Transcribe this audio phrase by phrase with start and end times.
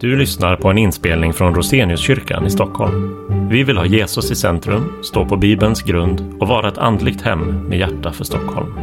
[0.00, 3.16] Du lyssnar på en inspelning från Roseniuskyrkan i Stockholm.
[3.50, 7.68] Vi vill ha Jesus i centrum, stå på Bibelns grund och vara ett andligt hem
[7.68, 8.74] med hjärta för Stockholm.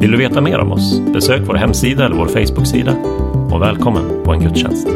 [0.00, 1.00] Vill du veta mer om oss?
[1.00, 2.92] Besök vår hemsida eller vår Facebooksida.
[3.52, 4.88] Och välkommen på en gudstjänst.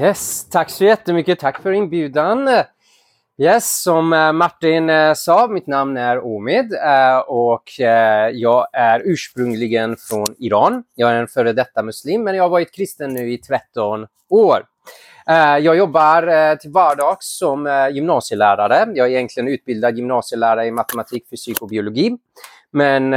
[0.00, 1.38] Yes, tack så jättemycket.
[1.38, 2.48] Tack för inbjudan.
[3.38, 7.62] Yes, som eh, Martin eh, sa, mitt namn är Omid eh, och
[8.32, 10.84] jag är ursprungligen från Iran.
[10.94, 14.64] Jag är en före detta muslim, men jag har varit kristen nu i 13 år.
[15.60, 18.92] Jag jobbar till vardags som gymnasielärare.
[18.94, 22.16] Jag är egentligen utbildad gymnasielärare i matematik, fysik och biologi.
[22.70, 23.12] Men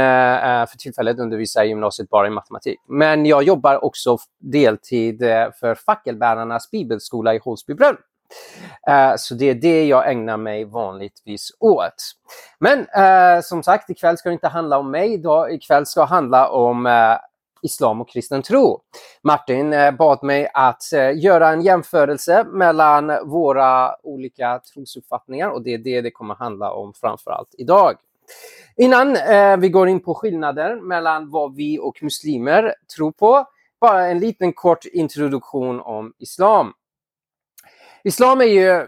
[0.66, 2.78] för tillfället undervisar jag i gymnasiet bara i matematik.
[2.88, 5.18] Men jag jobbar också deltid
[5.60, 7.96] för Fackelbärarnas bibelskola i Holsbybrunn.
[8.88, 11.94] Eh, så det är det jag ägnar mig vanligtvis åt.
[12.58, 15.14] Men eh, som sagt, ikväll ska det inte handla om mig.
[15.14, 17.16] idag Ikväll ska det handla om eh,
[17.62, 18.80] islam och kristen tro.
[19.22, 20.82] Martin bad mig att
[21.14, 26.94] göra en jämförelse mellan våra olika trosuppfattningar och det är det det kommer handla om
[26.94, 27.94] framförallt idag.
[28.76, 29.16] Innan
[29.60, 33.46] vi går in på skillnader mellan vad vi och muslimer tror på,
[33.80, 36.72] bara en liten kort introduktion om islam.
[38.06, 38.86] Islam är ju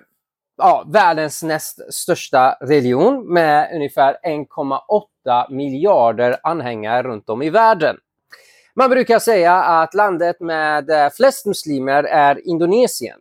[0.57, 7.97] ja, världens näst största religion med ungefär 1,8 miljarder anhängare runt om i världen.
[8.75, 13.19] Man brukar säga att landet med eh, flest muslimer är Indonesien.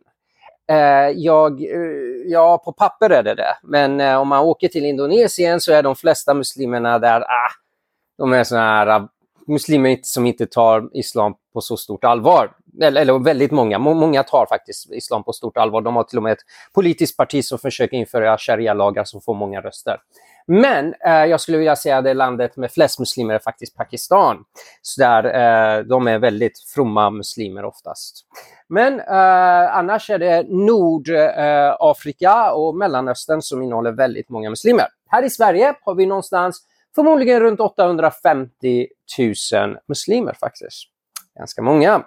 [0.70, 5.60] Eh, jag, eh, ja, på papper är det det, men om man åker till Indonesien
[5.60, 7.50] så är de flesta muslimerna där, ah,
[8.18, 9.08] de är såna här ah,
[9.46, 12.50] muslimer som inte tar islam på så stort allvar
[12.82, 15.80] eller, eller väldigt många, många tar faktiskt islam på stort allvar.
[15.80, 16.42] De har till och med ett
[16.74, 19.96] politiskt parti som försöker införa sharia-lagar som får många röster.
[20.46, 24.44] Men eh, jag skulle vilja säga att det landet med flest muslimer är faktiskt Pakistan.
[24.82, 28.26] Så där, eh, de är väldigt fromma muslimer oftast.
[28.68, 34.86] Men eh, annars är det Nordafrika eh, och Mellanöstern som innehåller väldigt många muslimer.
[35.10, 36.62] Här i Sverige har vi någonstans
[36.94, 38.86] förmodligen runt 850
[39.52, 40.97] 000 muslimer faktiskt.
[41.38, 42.04] Ganska många.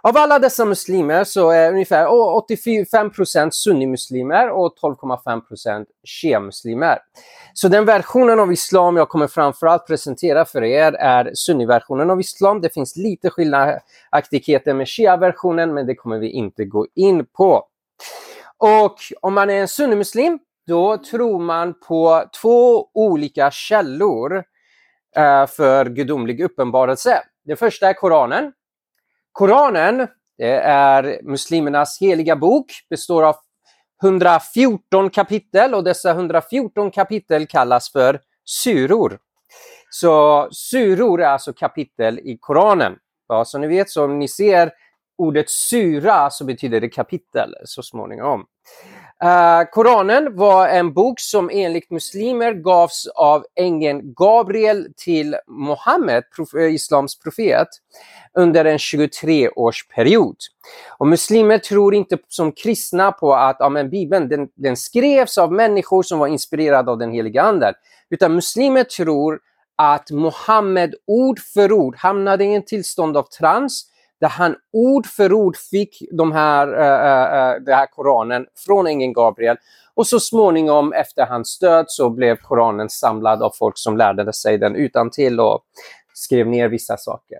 [0.00, 6.98] Av alla dessa muslimer så är ungefär 85% sunnimuslimer och 12,5 shia-muslimer.
[7.52, 12.60] Så den versionen av islam jag kommer framförallt presentera för er är sunniversionen av islam.
[12.60, 17.64] Det finns lite skiljaktigheter med shia-versionen, men det kommer vi inte gå in på.
[18.58, 24.44] Och om man är en sunnimuslim, då tror man på två olika källor
[25.16, 27.22] eh, för gudomlig uppenbarelse.
[27.44, 28.52] Det första är Koranen
[29.32, 30.08] Koranen
[30.42, 33.36] är muslimernas heliga bok, består av
[34.02, 39.18] 114 kapitel och dessa 114 kapitel kallas för suror.
[39.90, 42.96] Så suror är alltså kapitel i Koranen.
[43.28, 44.72] Ja, som ni vet, så om ni ser
[45.18, 48.44] ordet sura så betyder det kapitel så småningom.
[49.24, 56.54] Uh, Koranen var en bok som enligt muslimer gavs av ängeln Gabriel till Muhammed, prof
[56.54, 57.68] eh, islams profet,
[58.34, 60.36] under en 23-årsperiod.
[60.98, 65.52] Och muslimer tror inte som kristna på att ja, men Bibeln den, den skrevs av
[65.52, 67.74] människor som var inspirerade av den heliga anden.
[68.10, 69.40] Utan muslimer tror
[69.76, 73.84] att Muhammed ord för ord hamnade i en tillstånd av trans
[74.20, 77.86] där han ord för ord fick de här, eh, eh, eh, äh, äh, den här
[77.86, 79.56] Koranen från ängeln Gabriel.
[79.94, 84.58] Och så småningom efter hans död så blev Koranen samlad av folk som lärde sig
[84.58, 85.62] den utan till och
[86.14, 87.38] skrev ner vissa saker.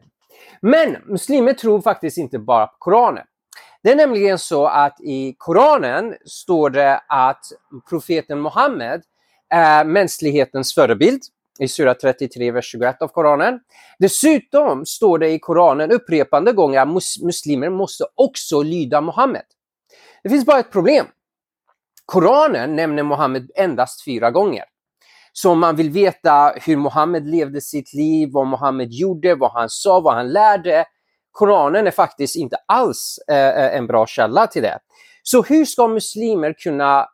[0.60, 3.24] Men muslimer tror faktiskt inte bara på Koranen.
[3.82, 7.44] Det är nämligen så att i Koranen står det att
[7.88, 9.02] profeten Muhammed
[9.50, 11.22] är mänsklighetens förebild
[11.58, 13.60] i Sura 33, vers 21 av Koranen.
[13.98, 19.44] Dessutom står det i Koranen upprepande gånger att mus muslimer måste också lyda Muhammed.
[20.22, 21.06] Det finns bara ett problem.
[22.06, 24.64] Koranen nämner Muhammed endast fyra gånger.
[25.32, 29.68] Så om man vill veta hur Muhammed levde sitt liv, vad Muhammed gjorde, vad han
[29.68, 30.84] sa, vad han lärde.
[31.32, 34.78] Koranen är faktiskt inte alls eh, eh en bra källa till det.
[35.22, 37.06] Så hur ska muslimer kunna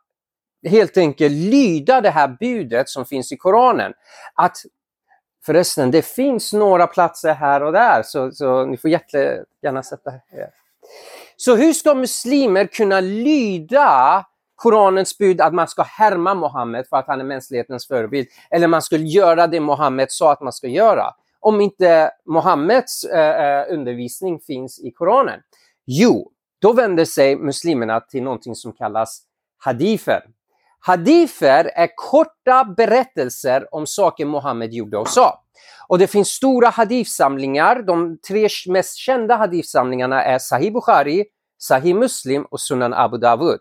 [0.65, 3.93] helt enkelt lyda det här budet som finns i Koranen.
[4.33, 4.57] Att
[5.45, 10.49] förresten, det finns några platser här och där, så, så ni får jättegärna sätta er.
[11.37, 14.25] Så hur ska muslimer kunna lyda
[14.55, 18.81] Koranens bud att man ska härma Mohammed för att han är mänsklighetens förebild, eller man
[18.81, 24.39] skulle göra det Mohammed sa att man ska göra, om inte Mohammeds eh, eh undervisning
[24.39, 25.39] finns i Koranen?
[25.85, 29.21] Jo, då vänder sig muslimerna till någonting som kallas
[29.57, 30.25] hadifer.
[30.87, 35.43] Hadifer är korta berättelser om saker Mohammed gjorde och sa.
[35.87, 37.81] Och det finns stora hadifsamlingar.
[37.81, 41.25] De tre mest kända hadifsamlingarna är Sahih Bukhari,
[41.57, 43.59] Sahih Muslim och Sunan Abu Dawud.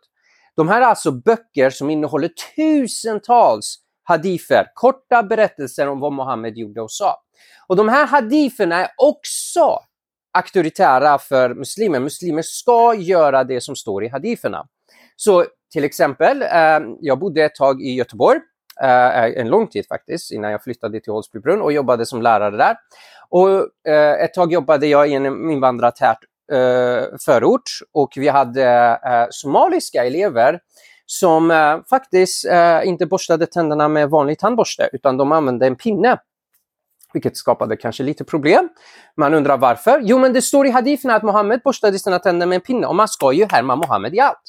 [0.56, 6.80] De här är alltså böcker som innehåller tusentals hadifer, korta berättelser om vad Mohammed gjorde
[6.80, 7.16] och sa.
[7.66, 9.78] Och de här hadiferna är också
[10.32, 12.00] auktoritära för muslimer.
[12.00, 14.66] Muslimer ska göra det som står i hadiferna.
[15.16, 18.40] Så till exempel, eh, jag bodde ett tag i Göteborg,
[18.82, 22.56] eh, eh en lång tid faktiskt, innan jag flyttade till Hållsbybrunn och jobbade som lärare
[22.56, 22.76] där.
[23.28, 26.18] Och eh, ett tag jobbade jag i en invandrartät
[26.52, 28.64] eh, förort och vi hade
[29.06, 30.60] eh, somaliska elever
[31.06, 36.18] som eh, faktiskt eh, inte borstade tänderna med vanlig tandborste utan de använde en pinne.
[37.12, 38.68] Vilket skapade kanske lite problem.
[39.16, 40.00] Man undrar varför?
[40.02, 42.94] Jo, men det står i hadifen att Mohammed borstade sina tänder med en pinne och
[42.94, 44.42] man ska ju härma Mohammed i allt.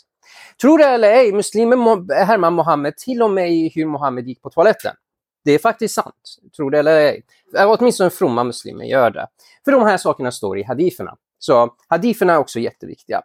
[0.61, 4.49] Tror det eller ej, muslimer härmar Mohammed till och med i hur Mohammed gick på
[4.49, 4.95] toaletten.
[5.43, 7.23] Det är faktiskt sant, tror det eller ej.
[7.57, 9.27] Åtminstone fromma muslimer gör det.
[9.65, 11.15] För de här sakerna står i hadiferna.
[11.39, 13.21] Så hadiferna är också jätteviktiga.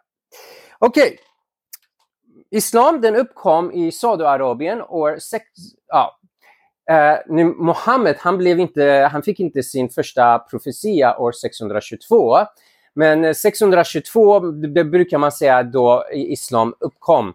[0.79, 1.03] Okej.
[1.03, 1.17] Okay.
[2.51, 5.45] Islam den uppkom i Saudiarabien år 6...
[5.87, 6.19] Ja.
[6.91, 12.37] Eh, nu, Mohammed han, blev inte, han fick inte sin första profetia år 622.
[12.95, 17.33] Men eh, 622 det brukar man säga då islam uppkom.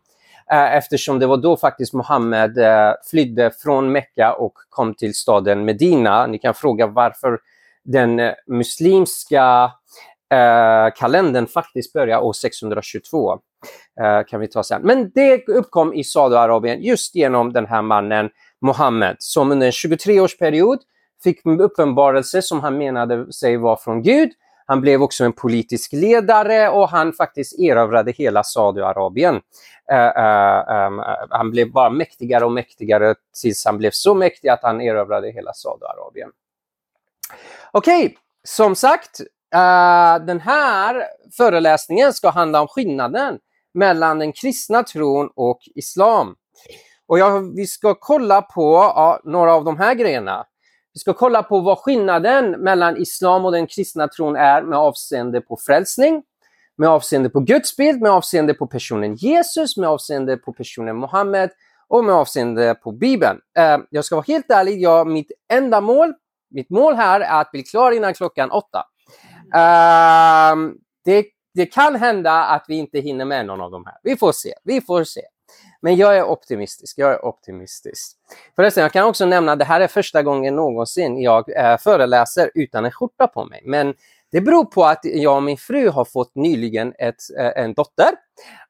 [0.53, 5.65] Eh, eftersom det var då faktiskt Muhammed eh, flydde från Mekka och kom till staden
[5.65, 6.27] Medina.
[6.27, 7.39] Ni kan fråga varför
[7.85, 9.73] den muslimska
[10.95, 13.39] kalendern faktiskt börjar år 622.
[14.27, 14.83] Kan vi ta sen.
[14.83, 18.31] Men det uppkom i Saudiarabien just genom den här mannen
[18.61, 20.79] Mohammed som under en 23-årsperiod
[21.25, 24.31] fick uppenbarelse som han menade sig vara från Gud.
[24.67, 29.35] Han blev också en politisk ledare och han faktiskt erövrade hela Saudiarabien.
[29.93, 34.63] Uh, uh, um, han blev bara mäktigare och mäktigare tills han blev så mäktig att
[34.63, 36.31] han erövrade hela Saudiarabien.
[37.73, 39.21] Okej, okay, som sagt,
[39.55, 41.05] Uh, den här
[41.37, 43.39] föreläsningen ska handla om skillnaden
[43.75, 46.35] mellan den kristna tron och islam.
[47.07, 50.47] Och jag, vi ska kolla på ja, några av de här grejerna.
[50.97, 55.41] Vi ska kolla på vad skillnaden mellan islam och den kristna tron är med avseende
[55.41, 56.23] på frälsning,
[56.77, 61.51] med avseende på Guds bild, med avseende på personen Jesus, med avseende på personen Muhammed
[61.89, 63.41] och med avseende på Bibeln.
[63.59, 66.15] Eh, jag ska vara helt ärlig, jag, mitt enda mål,
[66.51, 68.85] mitt mål här är att bli klar innan klockan åtta.
[69.55, 73.97] Ehm, det, det kan hända att vi inte hinner med någon av de här.
[74.03, 74.55] Vi får se.
[74.65, 75.23] Vi får se.
[75.81, 76.99] Men jag är optimistisk.
[76.99, 78.17] Jag är optimistisk.
[78.57, 82.51] Förresten, jag kan också nämna att det här är första gången någonsin jag eh, föreläser
[82.55, 83.63] utan en skjorta på mig.
[83.65, 83.95] Men
[84.33, 88.11] det beror på att jag och min fru har fått nyligen ett, eh, en dotter.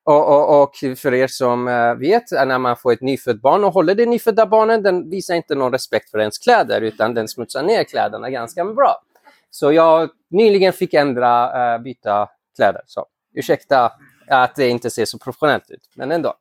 [0.05, 3.64] Och, och, och, för er som eh, vet, eh, när man får ett nyfött barn
[3.64, 7.29] och håller det nyfödda barnet, den visar inte någon respekt för ens kläder utan den
[7.29, 9.03] smutsar ner kläderna ganska bra.
[9.50, 12.82] Så jag nyligen fick ändra, byta kläder.
[12.87, 13.93] Så ursäkta
[14.29, 16.35] att det inte ser så professionellt ut, men ändå.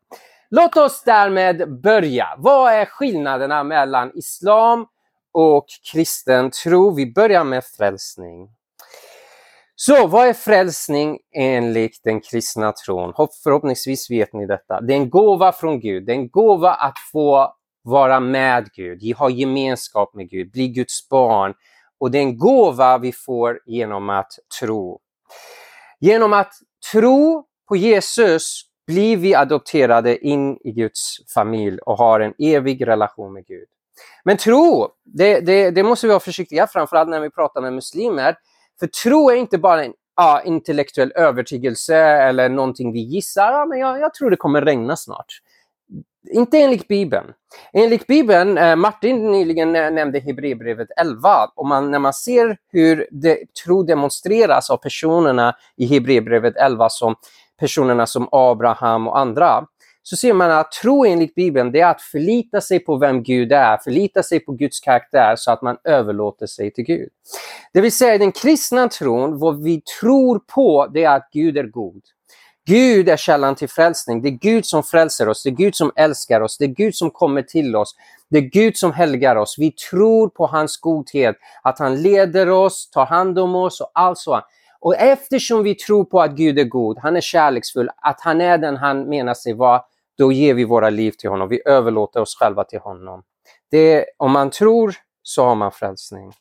[0.50, 2.28] Låt oss därmed börja.
[2.38, 4.86] Vad är skillnaderna mellan islam
[5.34, 6.96] och kristen tro?
[6.96, 8.50] Vi börjar med frälsning.
[9.76, 13.14] Så vad är frälsning enligt den kristna tron?
[13.44, 14.82] Förhoppningsvis vet ni detta.
[14.82, 16.06] Det är en gåva från Gud.
[16.06, 17.56] Det är en gåva att få
[17.86, 21.54] vara med Gud, ha gemenskap med Gud, bli Guds barn,
[22.00, 25.00] och det är en gåva vi får genom att tro.
[26.00, 26.54] Genom att
[26.92, 33.34] tro på Jesus blir vi adopterade in i Guds familj och har en evig relation
[33.34, 33.68] med Gud.
[34.24, 38.36] Men tro, det, det, det måste vi vara försiktiga framförallt när vi pratar med muslimer.
[38.80, 43.52] För tro är inte bara en ja, intellektuell övertygelse eller någonting vi gissar.
[43.52, 45.42] Ja, men jag, jag tror det kommer regna snart.
[46.32, 47.26] Inte enligt Bibeln.
[47.74, 53.40] Enligt Bibeln, eh, Martin nyligen nämnde Hebreerbrevet 11, och man, när man ser hur det,
[53.64, 57.16] tro demonstreras av personerna i Hebreerbrevet 11, som
[57.60, 59.66] personerna som Abraham och andra,
[60.04, 63.52] så ser man att tro enligt Bibeln, det är att förlita sig på vem Gud
[63.52, 67.10] är, förlita sig på Guds karaktär så att man överlåter sig till Gud.
[67.74, 71.64] Det vill säga den kristna tron, vad vi tror på, det är att Gud är
[71.64, 72.02] god.
[72.68, 74.22] Gud är källan till frälsning.
[74.22, 75.44] Det är Gud som frälser oss.
[75.44, 76.58] Det är Gud som älskar oss.
[76.58, 77.96] Det är Gud som kommer till oss.
[78.30, 79.56] Det är Gud som helgar oss.
[79.58, 84.18] Vi tror på hans godhet, att han leder oss, tar hand om oss och allt
[84.18, 84.44] sånt.
[84.86, 88.58] Och eftersom vi tror på att Gud är god, han är kärleksfull, att han är
[88.58, 89.82] den han menar sig vara,
[90.18, 91.50] då ger vi våra liv till honom.
[91.50, 93.24] Vi överlåter oss själva till honom.
[93.72, 96.32] Det, om man tror så har man frälsning.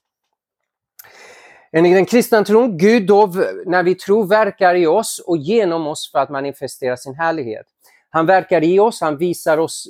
[1.72, 3.26] Enligt den kristna tron, Gud då,
[3.66, 7.66] när vi tror, verkar i oss och genom oss för att manifestera sin härlighet.
[8.10, 9.88] Han verkar i oss, han visar oss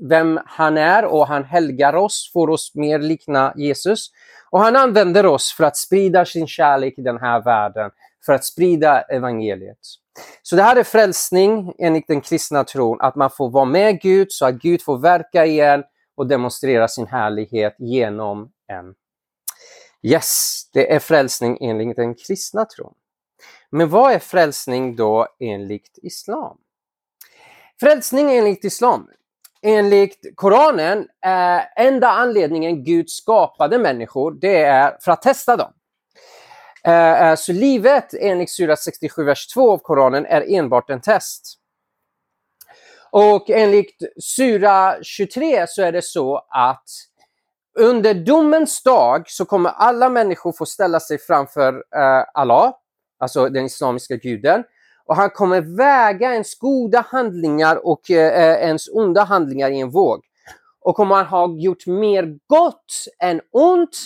[0.00, 4.10] vem han är och han helgar oss, får oss mer likna Jesus.
[4.50, 7.90] Och han använder oss för att sprida sin kärlek i den här världen,
[8.26, 9.78] för att sprida evangeliet.
[10.42, 14.32] Så det här är frälsning enligt den kristna tron, att man får vara med Gud
[14.32, 15.84] så att Gud får verka igen
[16.16, 18.94] och demonstrera sin härlighet genom en.
[20.02, 22.94] Yes, det är frälsning enligt den kristna tron.
[23.70, 26.58] Men vad är frälsning då enligt islam?
[27.80, 29.08] Frälsning enligt islam.
[29.66, 35.72] Enligt Koranen eh, enda anledningen Gud skapade människor, det är för att testa dem.
[36.84, 41.54] Eh, eh så livet enligt Sura 67, vers 2 av Koranen är enbart en test.
[43.10, 46.84] Och enligt Sura 23 så är det så att
[47.78, 52.74] under domens dag så kommer alla människor få ställa sig framför eh, Allah,
[53.18, 54.64] alltså den islamiska guden.
[55.06, 59.90] Och han kommer väga ens goda handlingar och eh, eh ens onda handlingar i en
[59.90, 60.20] våg.
[60.80, 63.96] Och om man har gjort mer gott än ont,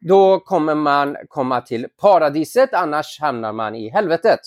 [0.00, 4.40] då kommer man komma till paradiset, annars hamnar man i helvetet.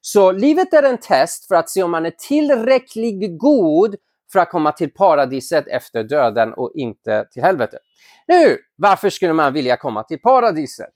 [0.00, 3.94] Så livet är en test för att se om man är tillräckligt god
[4.32, 7.80] för att komma till paradiset efter döden och inte till helvetet.
[8.28, 10.94] Nu, varför skulle man vilja komma till paradiset?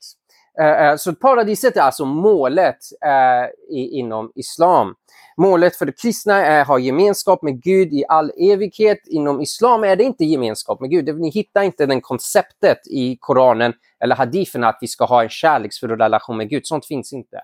[0.60, 4.94] Eh, eh, så paradiset är alltså målet eh, inom islam.
[5.36, 8.98] Målet för de kristna är att ha gemenskap med Gud i all evighet.
[9.06, 11.20] Inom islam är det inte gemenskap med Gud.
[11.20, 15.90] Ni hittar inte det konceptet i Koranen eller hadifen att vi ska ha en kärleksfull
[15.90, 16.66] relation med Gud.
[16.66, 17.40] Sånt finns inte.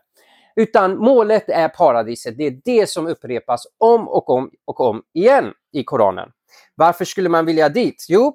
[0.57, 2.39] Utan målet är paradiset.
[2.39, 6.29] Det är det som upprepas om och om och om igen i Koranen.
[6.75, 8.07] Varför skulle man vilja dit?
[8.09, 8.35] Jo,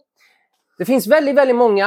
[0.77, 1.85] det finns väldigt, väldigt många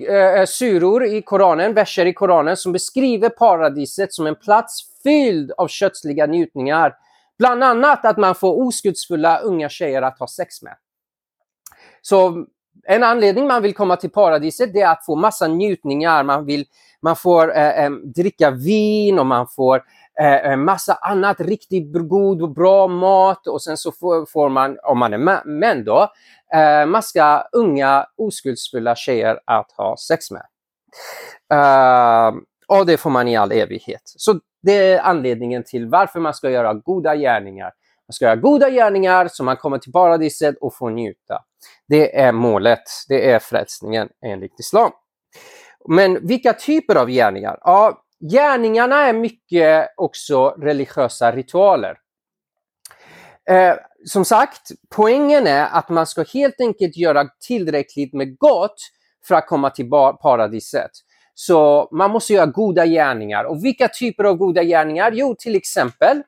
[0.00, 5.52] Eh, eh, suror i Koranen, verser i Koranen som beskriver paradiset som en plats fylld
[5.56, 6.94] av kötsliga njutningar.
[7.38, 10.76] Bland annat att man får oskuldsfulla unga tjejer att ha sex med.
[12.02, 12.46] Så
[12.84, 16.22] en anledning man vill komma till paradiset det är att få massa njutningar.
[16.22, 16.64] Man, vill,
[17.00, 19.82] man får eh, eh, dricka vin och man får
[20.20, 24.78] Eh, eh, massa annat riktigt god och bra mat och sen så får, får man,
[24.82, 26.08] om man är män då,
[26.54, 30.46] eh, massa unga oskuldsfulla tjejer att ha sex med.
[31.52, 32.34] Eh,
[32.68, 34.02] och det får man i all evighet.
[34.04, 37.72] Så det är anledningen till varför man ska göra goda gärningar.
[38.08, 41.38] Man ska göra goda gärningar så man kommer till paradiset och får njuta.
[41.88, 42.82] Det är målet.
[43.08, 44.90] Det är frälsningen enligt islam.
[45.88, 47.58] Men vilka typer av gärningar?
[47.60, 51.98] Ja, gärningarna är mycket också religiösa ritualer.
[53.50, 53.74] Eh,
[54.06, 58.76] som sagt, poängen är att man ska helt enkelt göra tillräckligt med gott
[59.28, 59.90] för att komma till
[60.22, 60.90] paradiset.
[61.34, 63.44] Så man måste göra goda gärningar.
[63.44, 65.12] Och vilka typer av goda gärningar?
[65.12, 66.22] Jo, till exempel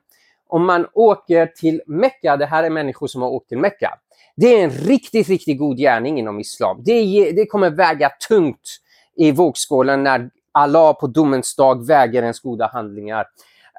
[0.47, 3.93] om man åker till Mecka, det här är människor som har åkt till Mecka.
[4.35, 6.81] Det är en riktigt, riktigt god gärning inom islam.
[6.85, 8.77] Det, det kommer väga tungt
[9.17, 13.25] i vågskålen när Allah på domens dag väger ens goda handlingar.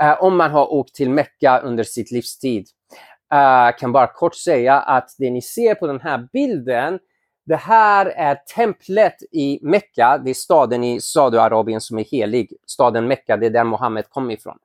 [0.02, 2.66] Uh, om man har åkt till Mecka under sitt livstid.
[3.34, 6.98] Uh, kan bara kort säga att det ni ser på den här bilden,
[7.46, 10.18] det här är templet i Mecka.
[10.24, 12.52] Det är staden i Saudiarabien som är helig.
[12.66, 14.58] Staden Mecka, det är där Mohammed kom ifrån.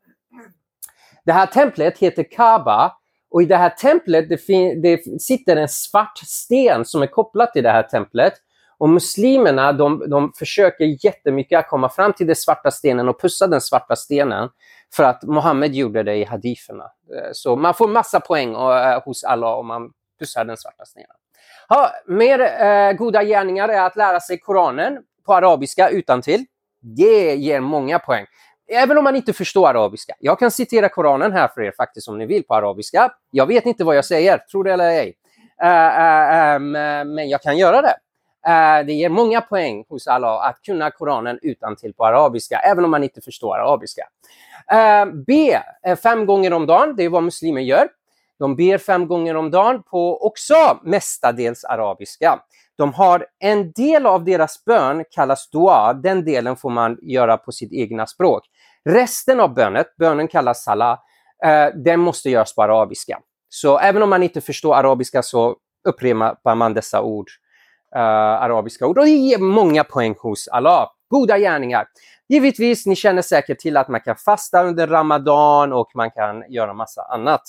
[1.25, 2.97] Det här templet heter Kaaba
[3.31, 7.63] och i det här templet det, det sitter en svart sten som är kopplad till
[7.63, 8.33] det här templet.
[8.81, 13.47] Och muslimerna de, de försöker jättemycket att komma fram till den svarta stenen och pussa
[13.47, 14.49] den svarta stenen
[14.95, 16.83] för att Mohammed gjorde det i hadiferna.
[16.83, 21.15] Eh, så man får massa poäng uh, hos Allah om man pussar den svarta stenen.
[21.69, 26.45] Ha, mer eh, goda gärningar är att lära sig Koranen på arabiska utan till.
[26.81, 28.25] Det ger många poäng.
[28.71, 30.13] Även om man inte förstår arabiska.
[30.19, 33.11] Jag kan citera Koranen här för er faktiskt om ni vill på arabiska.
[33.31, 35.13] Jag vet inte vad jag säger, tro det eller ej.
[35.63, 36.71] Uh, uh, um,
[37.15, 37.95] men jag kan göra det.
[38.47, 42.85] Eh, det ger många poäng hos Allah att kunna Koranen utan till på arabiska, även
[42.85, 44.01] om man inte förstår arabiska.
[44.71, 47.87] Eh, B, eh, fem gånger om dagen, det är vad muslimer gör.
[48.39, 52.39] De ber fem gånger om dagen på också mestadels arabiska.
[52.77, 55.93] De har en del av deras bön kallas dua.
[55.93, 58.43] Den delen får man göra på sitt egna språk.
[58.89, 60.99] Resten av bönet, bönen kallas salah,
[61.75, 63.19] den måste göras på arabiska.
[63.49, 65.55] Så även om man inte förstår arabiska så
[65.87, 67.27] upprepar man dessa ord,
[67.95, 68.97] uh, arabiska ord.
[68.97, 70.89] Och det ger många poäng hos Allah.
[71.09, 71.87] Goda gärningar.
[72.29, 76.73] Givetvis, ni känner säkert till att man kan fasta under Ramadan och man kan göra
[76.73, 77.41] massa annat.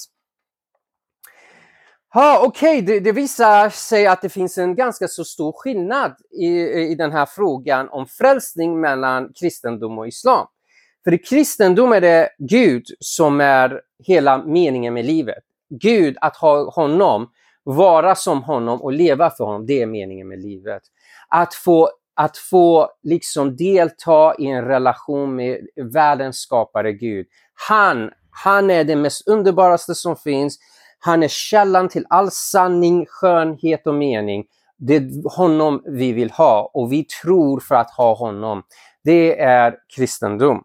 [2.14, 2.94] Ja, Okej, okay.
[2.94, 6.48] det, det, visar sig att det finns en ganska så stor skillnad i,
[6.90, 10.46] i den här frågan om frälsning mellan kristendom och islam.
[11.04, 15.44] För i kristendom är det Gud som är hela meningen med livet.
[15.70, 17.30] Gud, att ha honom
[17.64, 20.82] vara som honom och leva för honom, det är meningen med livet.
[21.28, 25.58] Att få, att få liksom delta i en relation med
[25.92, 27.26] världens skapare Gud.
[27.68, 30.58] Han, han är det mest underbaraste som finns.
[30.98, 34.44] Han är källan till all sanning, skönhet och mening.
[34.78, 38.62] Det är honom vi vill ha och vi tror för att ha honom.
[39.04, 40.64] Det är kristendom.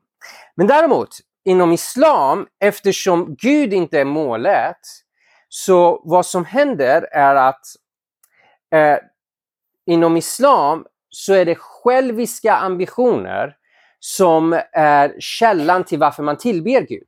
[0.56, 1.10] Men däremot,
[1.46, 4.78] inom islam, eftersom Gud inte är målet,
[5.50, 7.66] så vad som händer är att
[8.72, 8.98] eh,
[9.86, 13.56] inom islam så är det själviska ambitioner
[14.00, 17.08] som är källan till varför man tillber Gud.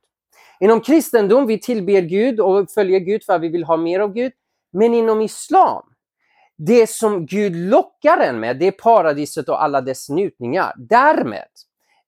[0.60, 4.12] Inom kristendom vi tillber Gud och följer Gud för att vi vill ha mer av
[4.12, 4.32] Gud.
[4.72, 5.82] Men inom islam,
[6.56, 10.74] det som Gud lockar en med, det är paradiset och alla dess njutningar.
[10.76, 11.48] Därmed,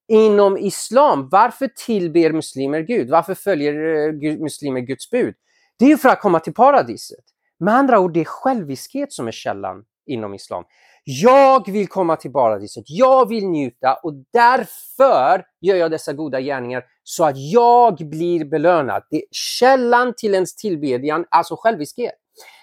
[0.09, 3.11] inom islam, varför tillber muslimer Gud?
[3.11, 5.35] Varför följer eh, muslimer Guds bud?
[5.83, 7.25] Det är för att komma till paradiset.
[7.61, 10.65] Med andra ord, det är själviskhet som är källan inom islam.
[11.05, 16.85] Jag vill komma till paradiset, jag vill njuta och därför gör jag dessa goda gärningar
[17.03, 19.03] så att jag blir belönad.
[19.11, 22.15] Det är källan till ens tillbedjan, alltså själviskhet.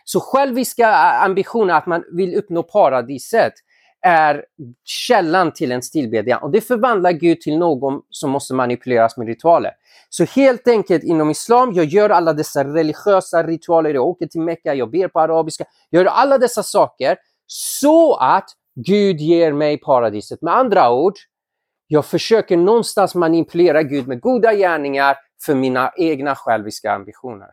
[0.04, 3.54] Så själviska ambitioner att man vill uppnå paradiset
[4.02, 4.46] är
[4.84, 9.72] källan till en stillbedjan och det förvandlar Gud till någon som måste manipuleras med ritualer.
[10.10, 14.74] Så helt enkelt inom islam, jag gör alla dessa religiösa ritualer, jag åker till Mecka,
[14.74, 20.42] jag ber på arabiska, jag gör alla dessa saker så att Gud ger mig paradiset.
[20.42, 21.14] Med andra ord,
[21.88, 27.50] jag försöker någonstans manipulera Gud med goda gärningar för mina egna själviska ambitioner.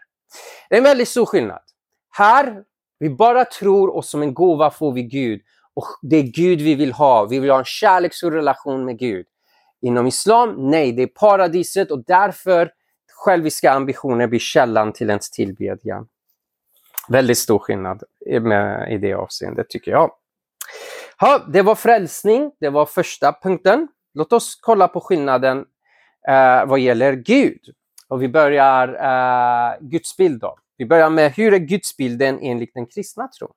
[0.69, 1.63] Det är en väldigt stor skillnad.
[2.11, 2.63] Här,
[2.99, 5.41] vi bara tror och som en gåva får vi Gud.
[5.77, 7.25] Och det är Gud vi vill ha.
[7.25, 9.27] Vi vill ha en kärleksfull relation med Gud.
[9.83, 12.71] Inom Islam, nej, det är paradiset och därför
[13.13, 16.09] själviska ambitioner blir källan till ens tillbedjan.
[17.09, 18.03] Väldigt stor skillnad
[18.91, 20.11] i det avseendet tycker jag.
[21.21, 23.89] Ja, det var frälsning, det var första punkten.
[24.15, 25.65] Låt oss kolla på skillnaden
[26.29, 27.61] eh, vad gäller Gud.
[28.09, 30.59] Och vi börjar eh, gudsbild då.
[30.77, 33.53] Vi börjar med hur är gudsbilden enligt den kristna tron?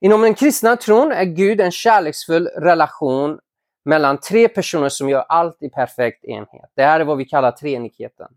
[0.00, 3.38] Inom den kristna tron är Gud en kärleksfull relation
[3.84, 6.70] mellan tre personer som gör allt i perfekt enhet.
[6.76, 8.28] Det här är vad vi kallar treenigheten.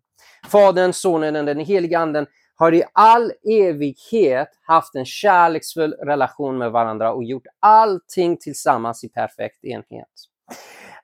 [0.47, 6.71] Fadern, Sonen och den helige Anden har i all evighet haft en kärleksfull relation med
[6.71, 10.07] varandra och gjort allting tillsammans i perfekt enhet.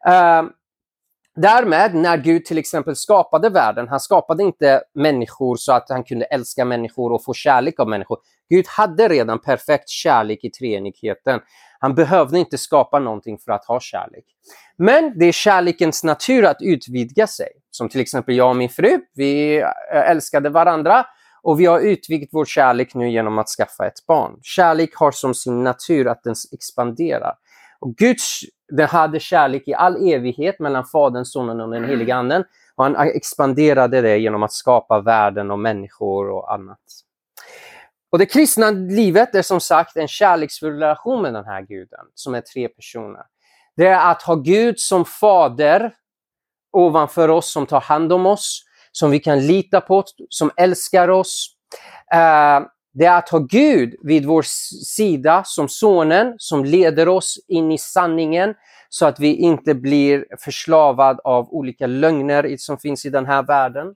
[0.07, 0.49] Uh,
[1.41, 6.25] därmed, när Gud till exempel skapade världen, han skapade inte människor så att han kunde
[6.25, 8.17] älska människor och få kärlek av människor.
[8.49, 11.39] Gud hade redan perfekt kärlek i treenigheten.
[11.79, 14.25] Han behövde inte skapa någonting för att ha kärlek.
[14.77, 17.47] Men det är kärlekens natur att utvidga sig.
[17.71, 21.05] Som till exempel jag och min fru, vi älskade varandra
[21.41, 24.39] och vi har utvidgat vår kärlek nu genom att skaffa ett barn.
[24.41, 27.33] Kärlek har som sin natur att den expanderar.
[27.79, 32.43] Och Guds den hade kärlek i all evighet mellan Fadern, Sonen och den helige Anden.
[32.75, 36.79] Och han expanderade det genom att skapa världen och människor och annat.
[38.11, 42.35] Och det kristna livet är som sagt en kärleksfull relation med den här guden, som
[42.35, 43.23] är tre personer.
[43.75, 45.93] Det är att ha Gud som fader
[46.71, 51.55] ovanför oss, som tar hand om oss, som vi kan lita på, som älskar oss.
[52.15, 52.67] Uh,
[52.99, 54.41] det är att ha Gud vid vår
[54.85, 58.53] sida som sonen som leder oss in i sanningen
[58.89, 63.95] så att vi inte blir förslavad av olika lögner som finns i den här världen.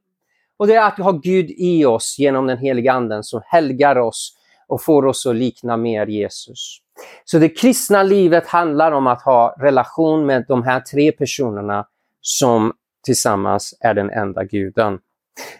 [0.57, 4.33] Och det är att ha Gud i oss genom den heliga anden som helgar oss
[4.67, 6.77] och får oss att likna mer Jesus.
[7.25, 11.87] Så det kristna livet handlar om att ha relation med de här tre personerna
[12.21, 12.73] som
[13.05, 14.99] tillsammans är den enda guden.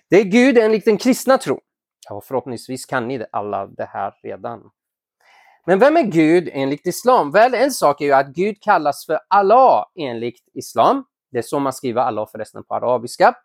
[0.10, 1.60] Det är Gud enligt den kristna tron.
[2.10, 4.70] Ja, förhoppningsvis kan ni alla det här redan.
[5.66, 7.32] Men vem är Gud enligt islam?
[7.32, 11.06] Väl, en sak är ju att Gud kallas för Allah enligt islam.
[11.32, 13.36] Det är så man skriver Allah förresten på arabiska.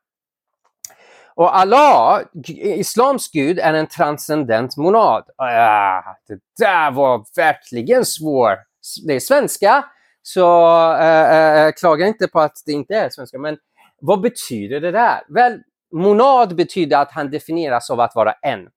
[1.34, 2.20] Och Allah,
[2.58, 5.24] islams gud, är en transcendent monad.
[5.36, 8.58] Ah, det där var verkligen svårt.
[9.06, 9.84] Det är svenska,
[10.22, 13.38] så äh, äh, klaga inte på att det inte är svenska.
[13.38, 13.58] Men
[14.00, 15.20] vad betyder det där?
[15.28, 15.62] Väl,
[15.92, 18.68] monad betyder att han definieras av att vara en.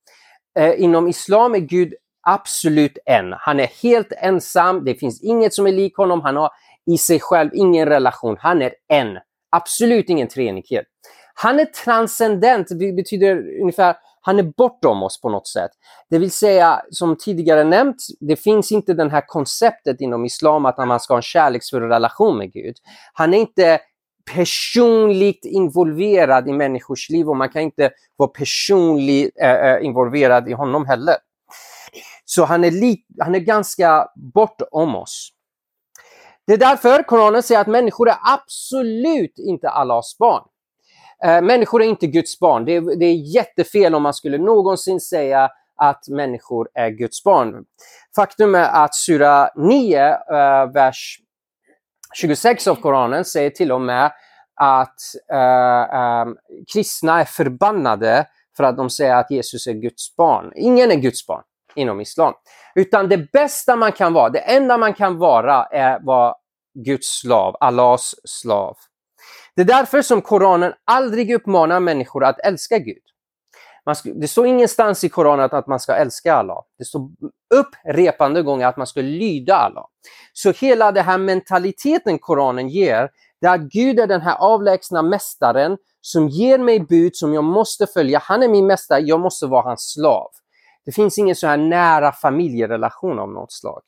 [0.59, 1.93] Eh, inom islam är Gud
[2.27, 3.33] absolut en.
[3.39, 6.49] Han är helt ensam, det finns inget som är lik honom, han har
[6.91, 9.17] i sig själv ingen relation, han är en.
[9.49, 10.85] Absolut ingen treenighet.
[11.33, 15.71] Han är transcendent, det betyder ungefär han är bortom oss på något sätt.
[16.09, 20.77] Det vill säga, som tidigare nämnt, det finns inte det här konceptet inom islam att
[20.77, 22.75] man ska ha en kärleksfull relation med Gud.
[23.13, 23.79] Han är inte
[24.35, 30.53] personligt involverad i människors liv och man kan inte vara personligt eh, eh, involverad i
[30.53, 31.15] honom heller.
[32.25, 35.29] Så han är, li, han är ganska bortom oss.
[36.47, 40.43] Det är därför Koranen säger att människor är absolut inte Allahs barn.
[41.25, 42.65] Eh, människor är inte Guds barn.
[42.65, 47.65] Det är, det är jättefel om man skulle någonsin säga att människor är Guds barn.
[48.15, 51.17] Faktum är att Sura 9, eh, vers
[52.13, 54.11] 26 av Koranen säger till och med
[54.61, 54.95] att
[55.33, 56.37] uh, um,
[56.73, 58.25] kristna är förbannade
[58.57, 60.51] för att de säger att Jesus är Guds barn.
[60.55, 61.43] Ingen är Guds barn
[61.75, 62.33] inom islam.
[62.75, 66.35] Utan det bästa man kan vara, det enda man kan vara är vara
[66.85, 68.77] Guds slav, Allahs slav.
[69.55, 73.03] Det är därför som Koranen aldrig uppmanar människor att älska Gud.
[73.95, 76.57] Ska, det står ingenstans i Koranen att, man ska älska Allah.
[76.77, 77.09] Det står
[77.53, 79.85] upprepande gånger att man ska lyda Allah.
[80.33, 83.09] Så hela den här mentaliteten Koranen ger,
[83.41, 87.43] det är att Gud är den här avlägsna mästaren som ger mig bud som jag
[87.43, 88.19] måste följa.
[88.19, 90.27] Han är min mästare, jag måste vara hans slav.
[90.85, 93.81] Det finns ingen så här nära familjerelation av något slag.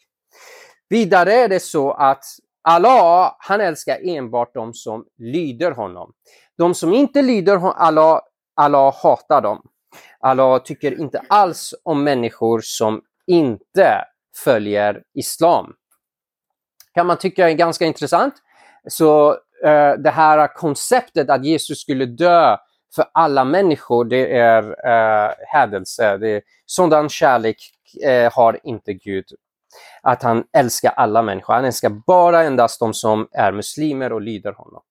[0.89, 2.23] Vidare är det så att
[2.62, 6.13] Allah, han älskar enbart de som lyder honom.
[6.58, 8.21] De som inte lyder Allah,
[8.56, 9.62] Allah hatar dem.
[10.19, 14.06] Allah tycker inte alls om människor som inte
[14.43, 15.73] följer islam.
[16.93, 18.34] Kan man tycka är ganska intressant.
[18.88, 22.58] Så uh, det här konceptet att Jesus skulle dö
[22.95, 26.17] för alla människor, det är uh, hädelse.
[26.17, 27.58] Det, sådan kärlek
[28.06, 29.25] uh, har inte Gud.
[30.01, 31.53] Att han älskar alla människor.
[31.53, 34.82] Han älskar bara endast de som är muslimer och lyder honom.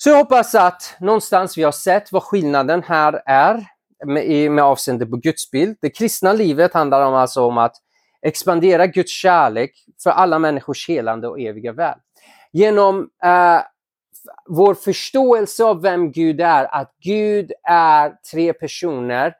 [0.00, 3.66] Så jag hoppas att någonstans vi har sett vad skillnaden här är
[4.06, 5.76] med, med avseende på Guds bild.
[5.80, 7.76] Det kristna livet handlar om, alltså om att
[8.22, 9.70] expandera Guds kärlek
[10.02, 11.98] för alla människors helande och eviga väl.
[12.52, 13.60] Genom eh,
[14.48, 19.34] vår förståelse av vem Gud är, att Gud är tre personer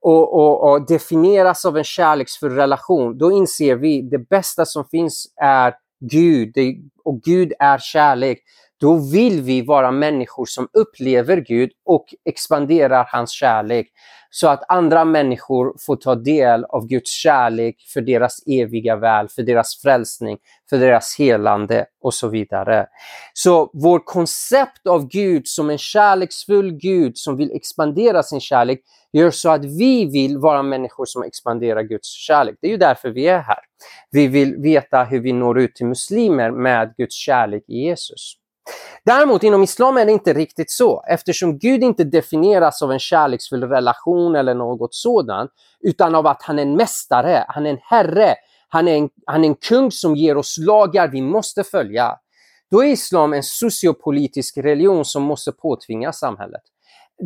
[0.00, 4.84] och, och, och definieras av en kärleksfull relation, då inser vi att det bästa som
[4.84, 6.56] finns är Gud
[7.04, 8.42] och Gud är kärlek
[8.82, 13.86] då vill vi vara människor som upplever Gud och expanderar hans kärlek
[14.30, 19.42] så att andra människor får ta del av Guds kärlek för deras eviga väl, för
[19.42, 20.38] deras frälsning,
[20.70, 22.86] för deras helande och så vidare.
[23.34, 28.80] Så vårt koncept av Gud som en kärleksfull Gud som vill expandera sin kärlek
[29.12, 32.54] gör så att vi vill vara människor som expanderar Guds kärlek.
[32.60, 33.60] Det är ju därför vi är här.
[34.10, 38.41] Vi vill veta hur vi når ut till muslimer med Guds kärlek i Jesus.
[39.04, 43.64] Däremot inom islam är det inte riktigt så eftersom Gud inte definieras av en kärleksfull
[43.64, 48.34] relation eller något sådant utan av att han är en mästare, han är en herre,
[48.68, 52.16] han är en, han är en kung som ger oss lagar vi måste följa.
[52.70, 56.62] Då är islam en sociopolitisk religion som måste påtvinga samhället.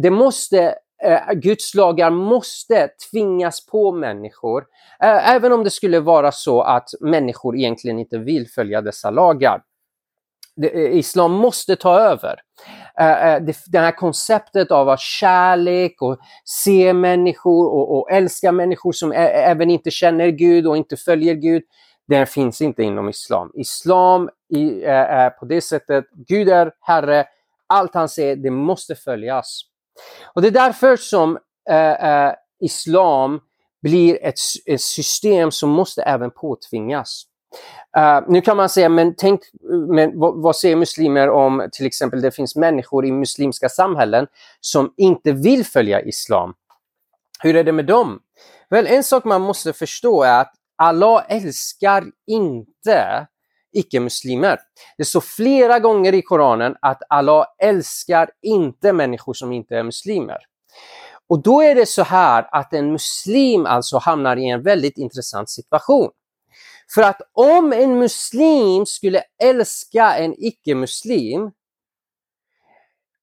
[0.03, 4.64] Det måste eh, Guds lagar måste tvingas på människor,
[5.03, 9.62] eh, även om det skulle vara så att människor egentligen inte vill följa dessa lagar.
[10.62, 12.40] Eh, islam måste ta över.
[13.01, 18.92] Eh, eh, det, här konceptet av att kärlek och se människor och, och älska människor
[18.92, 21.62] som även inte känner Gud och inte följer Gud,
[22.09, 23.51] det finns inte inom islam.
[23.55, 24.31] Islam
[24.85, 27.27] är på det sättet, Gud är Herre,
[27.66, 29.61] allt han säger, det måste följas.
[30.35, 31.38] Och det är därför som
[32.61, 33.40] islam
[33.83, 37.25] blir ett, ett system som måste även påtvingas.
[37.99, 39.40] Uh, nu kan man säga, men tänk,
[39.88, 44.27] men vad, vad säger muslimer om till exempel det finns människor i muslimska samhällen
[44.61, 46.55] som inte vill följa islam?
[47.40, 48.21] Hur är det med dem?
[48.71, 53.27] Väl, en sak man måste förstå är att Allah älskar inte
[53.73, 54.59] icke-muslimer.
[54.99, 60.38] Det står flera gånger i Koranen att Allah älskar inte människor som inte är muslimer.
[61.29, 65.51] Och då är det så här att en muslim alltså hamnar i en väldigt intressant
[65.51, 66.11] situation.
[66.94, 71.51] För att om en muslim skulle älska en icke-muslim,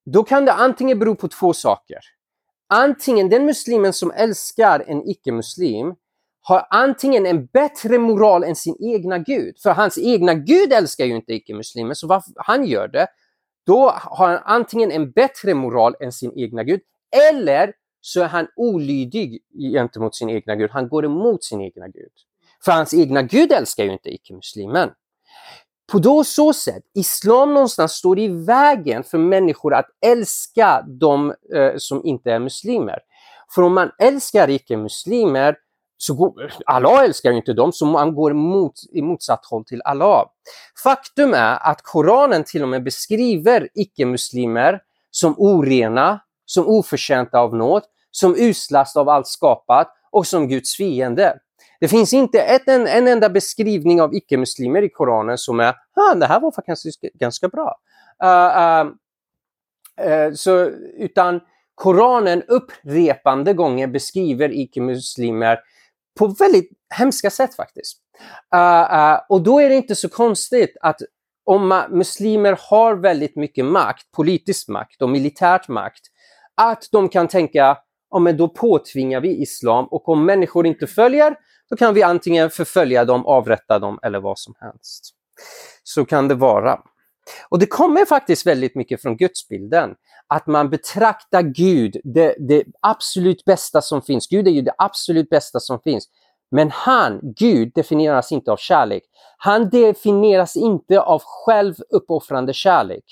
[0.05, 1.99] då kan det antingen bero på två saker.
[2.67, 5.95] Antingen den muslimen som älskar en icke-muslim
[6.41, 11.15] har antingen en bättre moral än sin egna gud, för hans egna gud älskar ju
[11.15, 13.07] inte icke-muslimer, så varför han gör det,
[13.65, 16.81] då har han antingen en bättre moral än sin egna gud,
[17.31, 22.11] eller så är han olydig gentemot sin egna gud, han går emot sin egna gud.
[22.65, 24.89] För hans egna gud älskar ju inte icke-muslimen.
[25.91, 31.73] På då så sätt, islam någonstans står i vägen för människor att älska de eh,
[31.77, 32.99] som inte är muslimer.
[33.55, 35.55] För om man älskar icke-muslimer,
[35.97, 39.81] så går, Allah älskar ju inte dem, så man går mot, i motsatt håll till
[39.85, 40.25] Allah.
[40.83, 44.79] Faktum är att Koranen till och med beskriver icke-muslimer
[45.11, 51.39] som orena, som oförtjänta av nåd, som uslast av allt skapat och som Guds fiende.
[51.83, 56.15] Det finns inte ett, en, en enda beskrivning av icke-muslimer i Koranen som är ah,
[56.15, 57.75] det här var faktiskt ganska bra.
[58.23, 58.85] Uh,
[60.07, 60.65] uh, så,
[60.97, 61.39] utan
[61.75, 65.59] Koranen upprepande gånger beskriver icke-muslimer
[66.19, 67.97] på väldigt hemska sätt faktiskt.
[68.55, 71.01] Eh, och då är det inte så konstigt att
[71.43, 76.01] om muslimer har väldigt mycket makt, politisk makt och militärt makt,
[76.55, 77.77] att de kan tänka
[78.11, 81.35] ja, men då påtvingar vi islam och om människor inte följer,
[81.69, 85.09] då kan vi antingen förfölja dem, avrätta dem eller vad som helst.
[85.83, 86.79] Så kan det vara.
[87.49, 89.95] Och det kommer faktiskt väldigt mycket från gudsbilden.
[90.27, 94.27] Att man betraktar Gud, det, det absolut bästa som finns.
[94.27, 96.09] Gud är ju det absolut bästa som finns.
[96.51, 99.03] Men han, Gud, definieras inte av kärlek.
[99.37, 103.03] Han definieras inte av självuppoffrande kärlek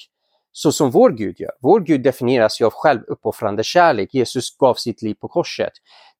[0.51, 1.51] så som vår Gud gör.
[1.59, 4.13] Vår Gud definieras ju av självuppoffrande kärlek.
[4.13, 5.71] Jesus gav sitt liv på korset.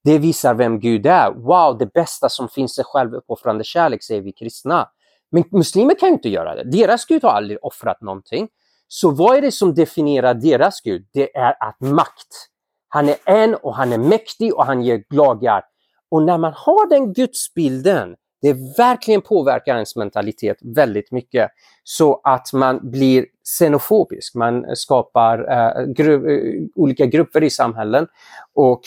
[0.03, 1.31] Det visar vem Gud är.
[1.31, 4.89] Wow, det bästa som finns är självuppoffrande kärlek, säger vi kristna.
[5.31, 6.63] Men muslimer kan ju inte göra det.
[6.63, 8.47] Deras Gud har aldrig offrat någonting.
[8.87, 11.07] Så vad är det som definierar deras Gud?
[11.13, 12.47] Det är att makt.
[12.87, 15.63] Han är en och han är mäktig och han ger lagar.
[16.09, 21.49] Och när man har den gudsbilden, det verkligen påverkar ens mentalitet väldigt mycket.
[21.83, 23.25] Så att man blir
[23.57, 28.07] xenofobisk, man skapar uh, gru uh, olika grupper i samhällen
[28.53, 28.81] och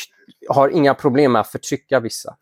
[0.49, 2.37] har inga problem med att förtrycka vissa.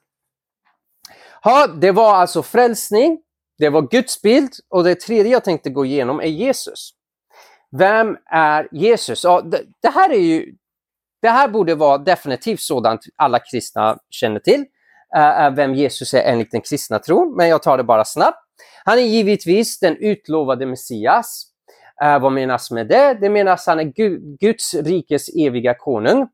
[1.45, 3.19] Ha, det var alltså frälsning,
[3.59, 6.91] det var Guds bild och det tredje jag tänkte gå igenom är Jesus.
[7.79, 9.25] Vem är Jesus?
[9.25, 10.55] Ja, det, det här är ju
[11.23, 14.61] det här borde vara definitivt sådant alla kristna känner till,
[15.17, 18.38] uh, vem Jesus är enligt den kristna tron, men jag tar det bara snabbt.
[18.85, 21.47] Han är givetvis den utlovade Messias.
[22.05, 23.19] Uh, vad menas med det?
[23.21, 23.93] Det menas att han är
[24.38, 26.29] Guds rikes eviga konung.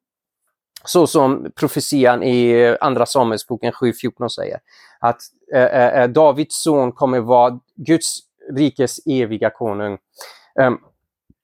[0.85, 4.59] Så som profetian i Andra Samuelsboken 7.14 säger.
[5.01, 5.21] Att
[5.55, 8.19] eh, eh, eh, Davids son kommer vara Guds
[8.57, 9.99] rikes eviga konung.
[10.61, 10.79] Um,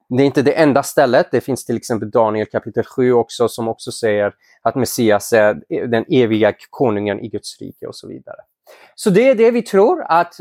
[0.09, 1.31] det är inte det enda stället.
[1.31, 6.05] Det finns till exempel Daniel kapitel 7 också som också säger att Messias är den
[6.09, 8.37] eviga konungen i Guds rike och så vidare.
[8.95, 10.35] Så det är det vi tror, att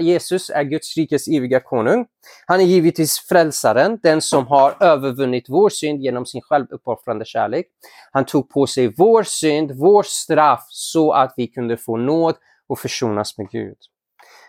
[0.00, 2.06] Jesus är Guds rikes eviga konung.
[2.46, 7.66] Han är givetvis frälsaren, den som har övervunnit vår synd genom sin självuppoffrande kärlek.
[8.12, 12.34] Han tog på sig vår synd, vår straff, så att vi kunde få nåd
[12.68, 13.76] och försonas med Gud.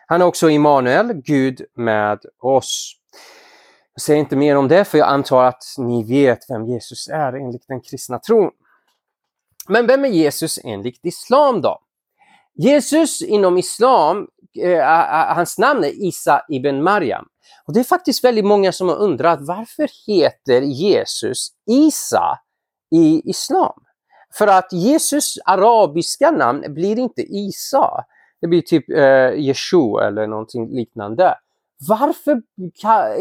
[0.07, 2.93] Han är också Immanuel, Gud med oss.
[3.93, 7.33] Jag säger inte mer om det, för jag antar att ni vet vem Jesus är
[7.33, 8.51] enligt den kristna tron.
[9.67, 11.79] Men vem är Jesus enligt islam då?
[12.57, 14.27] Jesus inom islam,
[14.63, 17.25] eh, hans namn är Isa ibn Maryam.
[17.65, 22.39] Och det är faktiskt väldigt många som har undrat varför heter Jesus Isa
[22.91, 23.83] i islam?
[24.37, 28.03] För att Jesus arabiska namn blir inte Isa.
[28.41, 31.35] Det blir typ eh, Yeshua eller någonting liknande.
[31.87, 32.41] Varför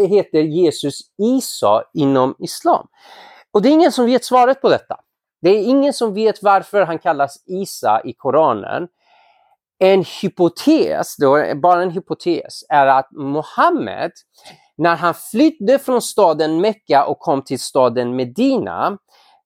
[0.08, 2.86] heter Jesus Isa inom islam?
[3.50, 4.96] Och det är ingen som vet svaret på detta.
[5.42, 8.88] Det är ingen som vet varför han kallas Isa i Koranen.
[9.78, 14.10] En hypotes, då, bara en hypotes, är att Muhammed,
[14.78, 18.98] när han flydde från staden Mekka och kom till staden Medina,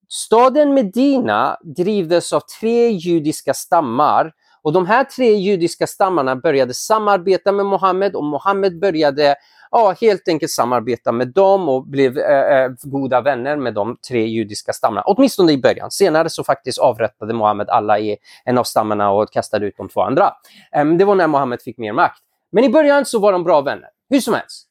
[0.09, 7.53] staden Medina drivdes av tre judiska stammar och de här tre judiska stammarna började samarbeta
[7.53, 9.35] med Mohammed och Mohammed började
[9.71, 14.27] ja, helt enkelt samarbeta med dem och blev eh, eh, goda vänner med de tre
[14.27, 15.03] judiska stammarna.
[15.07, 15.91] Åtminstone i början.
[15.91, 20.01] Senare så faktiskt avrättade Mohammed alla i en av stammarna och kastade ut de två
[20.01, 20.33] andra.
[20.73, 22.23] Eh, det var när Mohammed fick mer makt.
[22.53, 23.89] Men i början så var de bra vänner.
[24.11, 24.67] Hur som helst.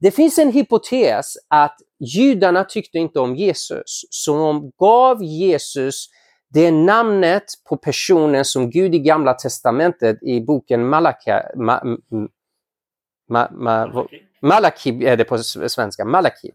[0.00, 6.08] Det finns en hypotes att judarna tyckte inte om Jesus, så de gav Jesus
[6.48, 11.82] det namnet på personen som Gud i Gamla Testamentet i boken Malaka ma,
[13.28, 14.06] ma, ma,
[14.42, 16.50] Malaki är det på svenska, Malaki.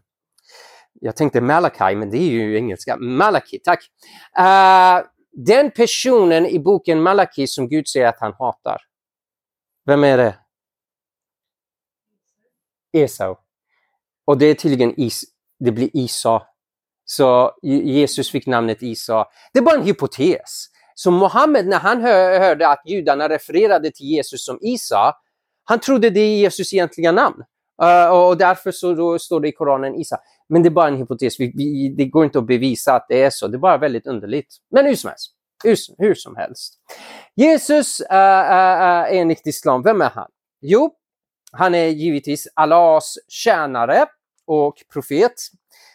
[1.00, 2.96] Jag tänkte Malakai, men det är ju engelska.
[2.96, 3.90] Malaki, tack.
[4.38, 8.78] Uh, den personen i boken Malaki som Gud säger att han hatar.
[9.86, 10.36] Vem är det?
[12.92, 13.36] Esau.
[14.24, 15.24] Och det är tydligen Is
[15.58, 16.42] det blir Isa
[17.04, 19.26] så Jesus fick namnet Isa.
[19.52, 20.66] Det är bara en hypotes.
[20.94, 25.14] Så Mohammed, när han hörde att judarna refererade till Jesus som Isa,
[25.64, 27.44] han trodde det är Jesus egentliga namn.
[27.82, 30.18] Uh, och därför så står det i Koranen Isa.
[30.48, 31.40] Men det är bara en hypotes.
[31.40, 33.48] Vi, vi, det går inte att bevisa att det är så.
[33.48, 34.56] Det är bara väldigt underligt.
[34.70, 35.32] Men hur som helst.
[35.64, 36.74] Hur, hur som helst.
[37.34, 40.28] Jesus uh, uh, enligt islam, vem är han?
[40.60, 40.94] Jo,
[41.52, 44.06] han är givetvis Allahs tjänare
[44.46, 45.34] och profet.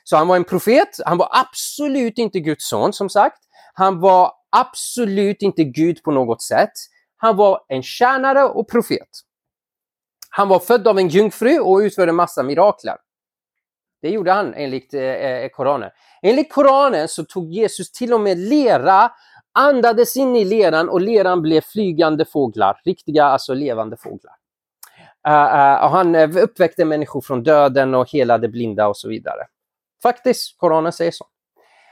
[0.04, 3.38] Så han var en profet, han var absolut inte Guds son som sagt.
[3.74, 6.72] Han var absolut inte Gud på något sätt.
[7.18, 9.10] Han var en tjänare och profet.
[10.30, 12.96] Han var född av en jungfru och utförde massa mirakler.
[14.02, 15.90] Det gjorde han enligt eh, eh, Koranen.
[16.22, 19.12] Enligt Koranen så tog Jesus till och med lera,
[19.54, 24.34] andades in i leran och leran blev flygande fåglar, riktiga alltså levande fåglar.
[25.28, 29.46] Uh, uh, och han uppväckte människor från döden och helade blinda och så vidare.
[30.04, 31.26] Faktiskt, Koranen säger så.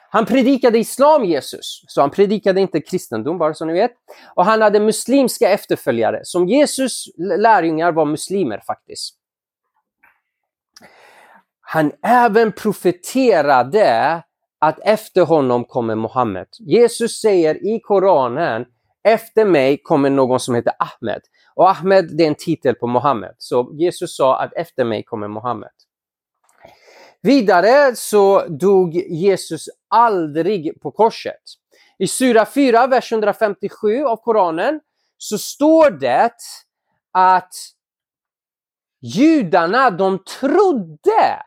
[0.10, 3.92] Han predikade islam, Jesus, så han predikade inte kristendom, bara så ni vet.
[4.36, 6.20] Och han hade muslimska efterföljare.
[6.24, 9.16] Som Jesus lärjungar var muslimer faktiskt.
[11.62, 14.24] Han även profeterade
[14.60, 16.48] att efter honom kommer Muhammed.
[16.60, 18.66] Jesus säger i Koranen,
[19.04, 21.22] efter mig kommer någon som heter Ahmed.
[21.56, 23.36] Och Ahmed det är en titel på Muhammed.
[23.38, 25.70] Så Jesus sa att efter mig kommer Muhammed.
[27.22, 31.42] Vidare så dog Jesus aldrig på korset.
[32.00, 34.80] I Sura 4, vers 157 av Koranen
[35.18, 36.32] så står det
[37.12, 37.54] att
[39.02, 41.44] judarna de trodde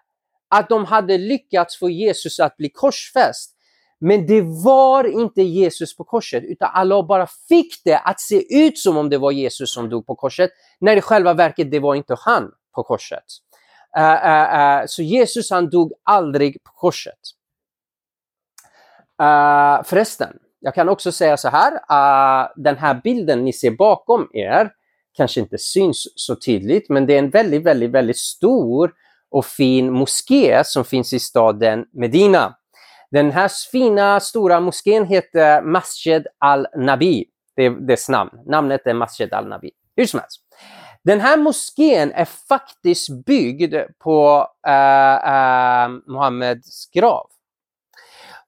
[0.48, 3.56] att de hade lyckats få Jesus att bli korsfäst.
[3.98, 8.78] Men det var inte Jesus på korset, utan Allah bara fick det att se ut
[8.78, 11.94] som om det var Jesus som dog på korset, när i själva verket det var
[11.94, 13.24] inte han på korset.
[13.98, 17.18] Uh, uh, så Jesus han dog aldrig på korset.
[19.22, 21.72] Uh, förresten, jag kan också säga så här,
[22.57, 24.70] den här bilden ni ser bakom er
[25.16, 28.92] kanske inte syns så tydligt, men det är en väldigt, väldigt, väldigt stor
[29.31, 32.57] och fin moské som finns i staden Medina.
[33.11, 37.24] Den här fina stora moskén heter Masjid al-Nabi.
[37.57, 38.31] Det är dess namn.
[38.46, 39.70] Namnet är Masjid al-Nabi.
[39.96, 40.40] Hur som helst.
[41.04, 47.26] Den här moskén är faktiskt byggd på eh, eh, uh, uh, Muhammeds grav.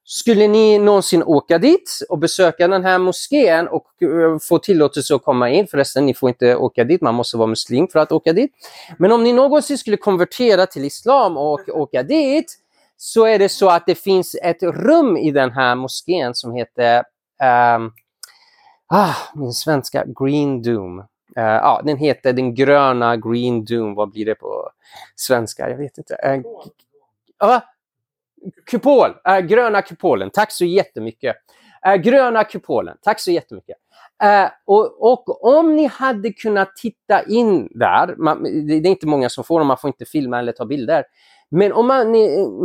[0.04, 5.24] Skulle ni någonsin åka dit och besöka den här moskén och uh, få tillåtelse att
[5.24, 8.32] komma in, förresten ni får inte åka dit, man måste vara muslim för att åka
[8.32, 8.50] dit.
[8.98, 12.58] Men om ni någonsin skulle konvertera till islam och åka dit
[12.96, 16.98] så är det så att det finns ett rum i den här moskén som heter
[17.76, 17.92] um,
[18.88, 21.04] ah, min svenska Green Doom.
[21.38, 23.94] Uh, ja, den heter den gröna Green Doom.
[23.94, 24.70] Vad blir det på
[25.16, 25.70] svenska?
[25.70, 26.16] Jag vet inte.
[26.26, 27.60] Uh, uh,
[28.70, 30.30] kupol, uh, gröna kupolen.
[30.30, 31.36] Tack så jättemycket.
[31.88, 32.96] Uh, gröna kupolen.
[33.02, 33.76] Tack så jättemycket.
[34.24, 39.28] Uh, och, och om ni hade kunnat titta in där, man, det är inte många
[39.28, 41.04] som får dem, man får inte filma eller ta bilder.
[41.50, 42.16] Men om man,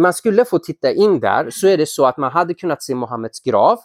[0.01, 2.95] man skulle få titta in där så är det så att man hade kunnat se
[2.95, 3.79] Mohammeds grav.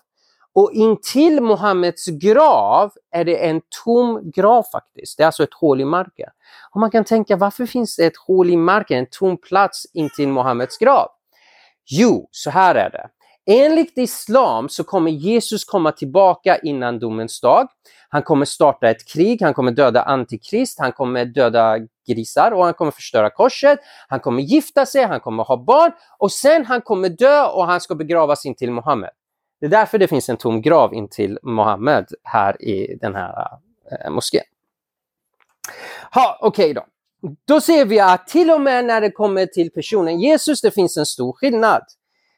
[0.55, 5.17] Och intill Mohammeds grav är det en tom grav faktiskt.
[5.17, 6.29] Det är alltså ett hål i marken.
[6.71, 10.29] Och man kan tänka, varför finns det ett hål i marken, en tom plats intill
[10.29, 11.09] Mohammeds grav?
[11.91, 13.09] Jo, så här är det.
[13.47, 17.69] Enligt islam så kommer Jesus komma tillbaka innan domens dag.
[18.09, 22.75] Han kommer starta ett krig, han kommer döda antikrist, han kommer döda grisar och han
[22.75, 23.79] kommer förstöra korset.
[24.09, 27.81] Han kommer gifta sig, han kommer ha barn och sen han kommer dö och han
[27.81, 29.11] ska begravas in till Muhammed.
[29.63, 33.49] Det är därför det finns en tom grav in till Muhammed här i den här
[33.91, 34.43] eh, moskén.
[36.15, 36.87] Ha, Okej okay då.
[37.45, 40.97] Då ser vi att till och med när det kommer till personen Jesus, det finns
[40.97, 41.83] en stor skillnad.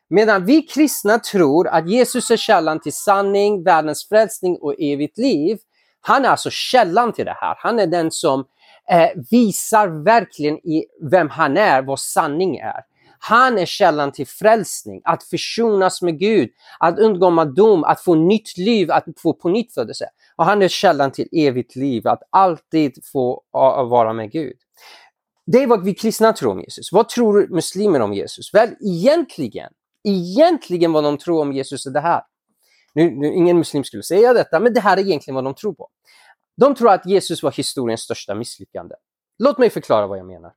[0.09, 5.59] Medan vi kristna tror att Jesus är källan till sanning, världens frälsning och evigt liv.
[6.01, 7.55] Han är alltså källan till det här.
[7.59, 8.45] Han är den som
[8.91, 12.81] eh, visar verkligen i vem han är, vad sanning är.
[13.27, 18.57] Han är källan till frälsning, att försonas med Gud, att undgå dom, att få nytt
[18.57, 20.09] liv, att få på nytt födelse.
[20.37, 23.43] Och han är källan till evigt liv, att alltid få
[23.91, 24.57] vara med Gud.
[25.47, 26.93] Det är vad vi kristna tror om Jesus.
[26.93, 28.55] Vad tror muslimer om Jesus?
[28.55, 29.73] Väl, egentligen,
[30.05, 32.23] egentligen vad de tror om Jesus är det här.
[32.93, 35.75] Nu, nu, ingen muslim skulle säga detta, men det här är egentligen vad de tror
[35.75, 35.89] på.
[36.57, 38.95] De tror att Jesus var historiens största misslyckande.
[39.39, 40.53] Låt mig förklara vad jag menar.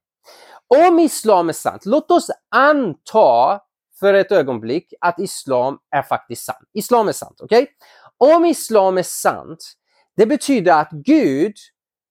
[0.68, 3.60] Om islam är sant, låt oss anta
[4.00, 6.70] för ett ögonblick att islam är faktiskt sant.
[6.74, 7.64] Islam är sant, okej?
[7.64, 8.36] Okay?
[8.36, 9.74] Om islam är sant,
[10.16, 11.54] det betyder att Gud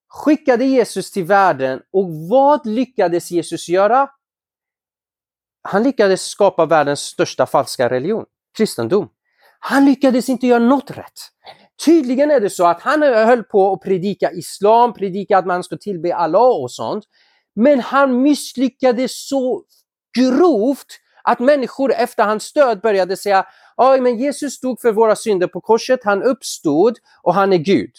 [0.09, 4.09] skickade Jesus till världen och vad lyckades Jesus göra?
[5.63, 8.25] Han lyckades skapa världens största falska religion,
[8.57, 9.09] kristendom.
[9.59, 11.21] Han lyckades inte göra något rätt.
[11.85, 15.77] Tydligen är det så att han höll på att predika islam, predika att man ska
[15.77, 17.05] tillbe Allah och sånt.
[17.57, 19.63] Men han misslyckades så
[20.19, 20.87] grovt
[21.23, 23.47] att människor efter hans död började säga
[23.77, 27.93] Aj, men Jesus dog för våra synder på korset, han uppstod och han är Gud.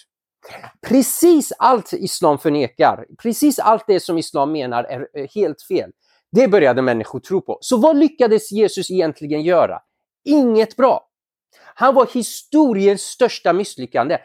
[0.87, 5.91] Precis allt islam förnekar, precis allt det som islam menar är eh, helt fel.
[6.31, 7.57] Det började människor tro på.
[7.61, 9.79] Så vad lyckades Jesus egentligen göra?
[10.25, 11.06] Inget bra.
[11.73, 14.17] Han var historiens största misslyckande.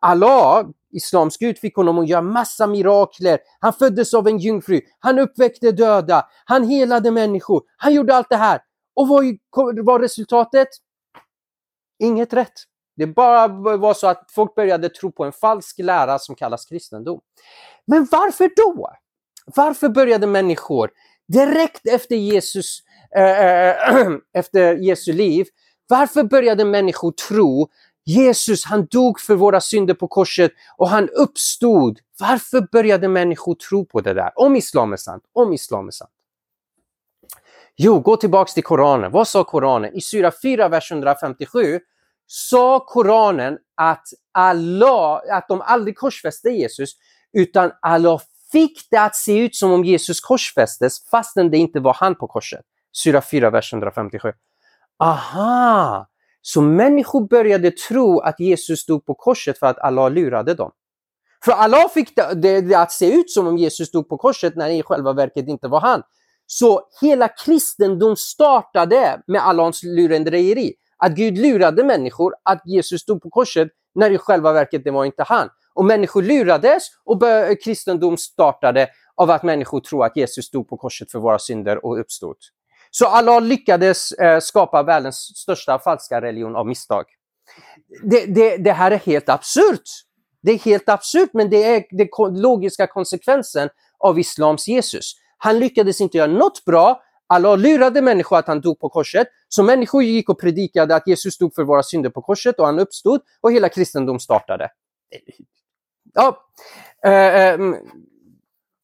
[0.00, 3.38] Allah, islams gud, fick honom att göra massa mirakler.
[3.60, 8.36] Han föddes av en jungfru, han uppväckte döda, han helade människor, han gjorde allt det
[8.36, 8.60] här.
[8.94, 9.24] Och vad
[9.84, 10.68] var resultatet?
[11.98, 12.52] Inget rätt.
[12.96, 17.20] Det bara var så att folk började tro på en falsk lära som kallas kristendom.
[17.86, 18.90] Men varför då?
[19.46, 20.90] Varför började människor
[21.28, 22.78] direkt efter Jesus,
[23.16, 24.08] äh,
[24.38, 25.46] efter Jesu liv,
[25.92, 27.68] varför började människor tro
[28.04, 31.98] Jesus, han dog för våra synder på korset och han uppstod.
[32.20, 34.30] Varför började människor tro på det där?
[34.34, 36.10] Om islam är sant, om islam är sant.
[37.76, 39.12] Jo, gå tillbaks till Koranen.
[39.12, 39.94] Vad sa Koranen?
[39.94, 41.80] I Sura 4, vers 157
[42.26, 46.90] sa Koranen att Allah, att de aldrig korsfäste Jesus,
[47.32, 48.20] utan Allah
[48.52, 52.26] fick det att se ut som om Jesus korsfästes fastän det inte var han på
[52.26, 52.64] korset.
[52.92, 54.32] Sura 4, vers 157.
[54.98, 56.08] Aha!
[56.42, 60.70] Så människor började tro att Jesus stod på korset för att Allah lurade dem.
[61.44, 64.56] För Allah fick det, det, det att se ut som om Jesus stod på korset
[64.56, 66.02] när det i själva verket inte var han.
[66.46, 70.74] Så hela kristendom startade med Allahs lurendrejeri.
[70.96, 75.04] Att Gud lurade människor att Jesus stod på korset när i själva verket det var
[75.04, 75.48] inte han.
[75.74, 77.22] Och människor lurades och
[77.64, 82.00] kristendom startade av att människor tror att Jesus stod på korset för våra synder och
[82.00, 82.36] uppstod.
[82.94, 87.04] Så Allah lyckades eh, skapa världens största falska religion av misstag.
[88.02, 89.82] Det, det, det här är helt absurt.
[90.42, 93.68] Det är helt absurt, men det är den logiska konsekvensen
[93.98, 95.14] av islams Jesus.
[95.38, 97.02] Han lyckades inte göra något bra.
[97.26, 99.28] Allah lurade människor att han dog på korset.
[99.48, 102.78] Så människor gick och predikade att Jesus dog för våra synder på korset och han
[102.78, 104.70] uppstod och hela kristendom startade.
[106.14, 106.46] Ja,
[107.04, 107.76] eh, eh, mm,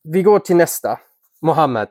[0.04, 1.00] vi går till nästa.
[1.42, 1.88] Mohammed.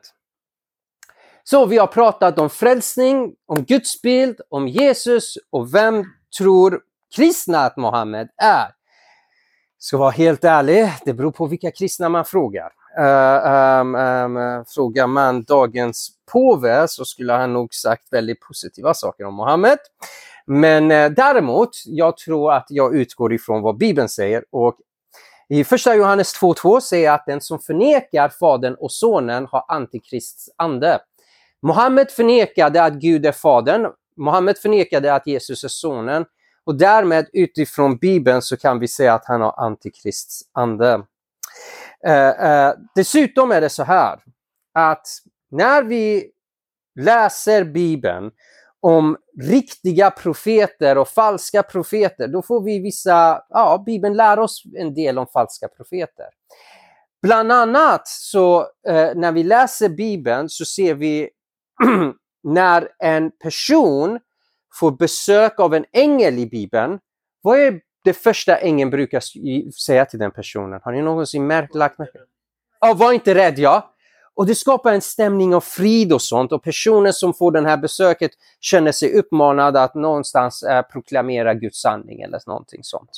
[1.50, 6.04] Så vi har pratat om frälsning, om Guds bild, om Jesus och vem
[6.38, 6.80] tror
[7.16, 8.68] kristna att Mohammed är?
[9.78, 12.70] Ska vara helt ärlig, det beror på vilka kristna man frågar.
[12.98, 19.24] Uh, um, um, frågar man dagens påve så skulle han nog sagt väldigt positiva saker
[19.24, 19.78] om Mohammed.
[20.46, 24.76] Men uh, däremot, jag tror att jag utgår ifrån vad Bibeln säger och
[25.48, 31.00] i första Johannes 2.2 säger att den som förnekar Fadern och Sonen har Antikrists ande.
[31.62, 33.86] Mohammed förnekade att Gud är Fadern.
[34.16, 36.24] Mohammed förnekade att Jesus är Sonen.
[36.64, 41.02] Och därmed utifrån Bibeln så kan vi säga att han har Antikrists ande.
[42.06, 44.18] Eh, eh, dessutom är det så här
[44.74, 45.06] att
[45.50, 46.30] när vi
[47.00, 48.30] läser Bibeln
[48.80, 54.94] om riktiga profeter och falska profeter, då får vi vissa, ja, Bibeln lär oss en
[54.94, 56.26] del om falska profeter.
[57.22, 61.30] Bland annat så eh, när vi läser Bibeln så ser vi
[62.42, 64.20] när en person
[64.74, 66.98] får besök av en ängel i Bibeln,
[67.42, 69.22] vad är det första ängeln brukar
[69.70, 70.80] säga till den personen?
[70.84, 72.18] Har ni någonsin märkt, lagt märke
[72.80, 73.94] Ja, var inte rädd, ja.
[74.34, 77.76] Och det skapar en stämning av frid och sånt och personen som får det här
[77.76, 83.10] besöket känner sig uppmanad att någonstans eh, proklamera Guds sanning eller någonting sånt.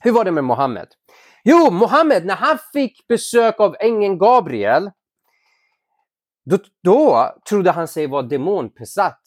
[0.00, 0.88] Hur var det med Mohammed?
[1.44, 4.90] Jo, Mohammed, när han fick besök av ängeln Gabriel,
[6.44, 9.22] då, då trodde han sig vara demonbesatt.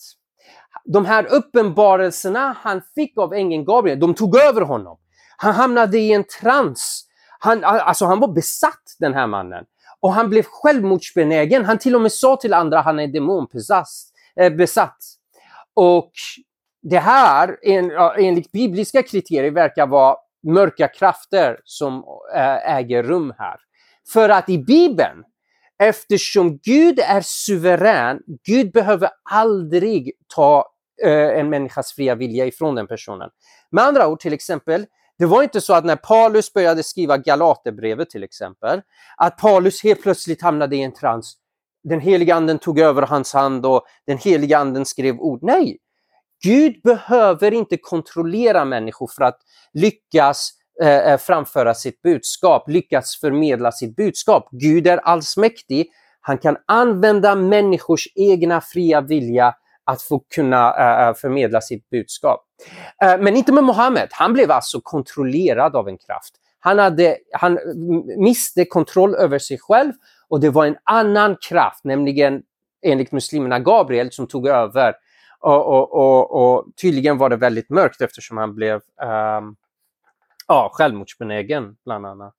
[0.86, 4.98] De här uppenbarelserna han fick av ängeln Gabriel, de tog över honom.
[5.38, 7.06] Han hamnade i en trans.
[7.40, 9.66] Han, alltså han var besatt den här mannen.
[10.00, 11.66] Och han blev självmordsbenägen.
[11.66, 13.88] Han till och med sa till andra att han är demonbesatt.
[14.36, 14.52] Eh,
[15.74, 16.12] och
[16.82, 20.16] det här, en, enligt bibliska kriterier, verkar vara
[20.48, 22.04] mörka krafter som
[22.66, 23.58] äger rum här.
[24.14, 25.24] För att i Bibeln,
[25.80, 30.66] eftersom Gud är suverän, Gud behöver aldrig ta
[31.04, 33.30] eh, en människas fria vilja ifrån den personen.
[33.72, 34.86] Med andra ord, till exempel,
[35.18, 38.82] det var inte så att när Paulus började skriva Galaterbrevet till exempel,
[39.18, 41.38] att Paulus helt plötsligt hamnade i en trans.
[41.84, 45.40] Den heliga anden tog över hans hand och den heliga anden skrev ord.
[45.42, 45.78] Nej!
[46.44, 49.38] Gud behöver inte kontrollera människor för att
[49.74, 50.52] lyckas
[50.82, 54.48] Eh, eh, framföra sitt budskap, lyckas förmedla sitt budskap.
[54.52, 55.88] Gud är allsmäktig.
[56.22, 59.56] Han kan använda människors egna fria vilja
[59.86, 62.46] att få kunna eh, eh, förmedla sitt budskap.
[63.20, 64.08] Men inte med Mohammed.
[64.12, 66.36] Han blev alltså kontrollerad av en kraft.
[66.60, 67.60] Han, hade, han
[68.18, 69.92] miste kontroll över sig själv
[70.30, 72.42] och det var en annan kraft, nämligen
[72.86, 74.94] enligt muslimerna Gabriel, som tog över.
[75.40, 79.56] Och, och, och, och tydligen var det väldigt mörkt eftersom han blev um,
[80.48, 82.36] ja, självmordsbenägen, bland annat.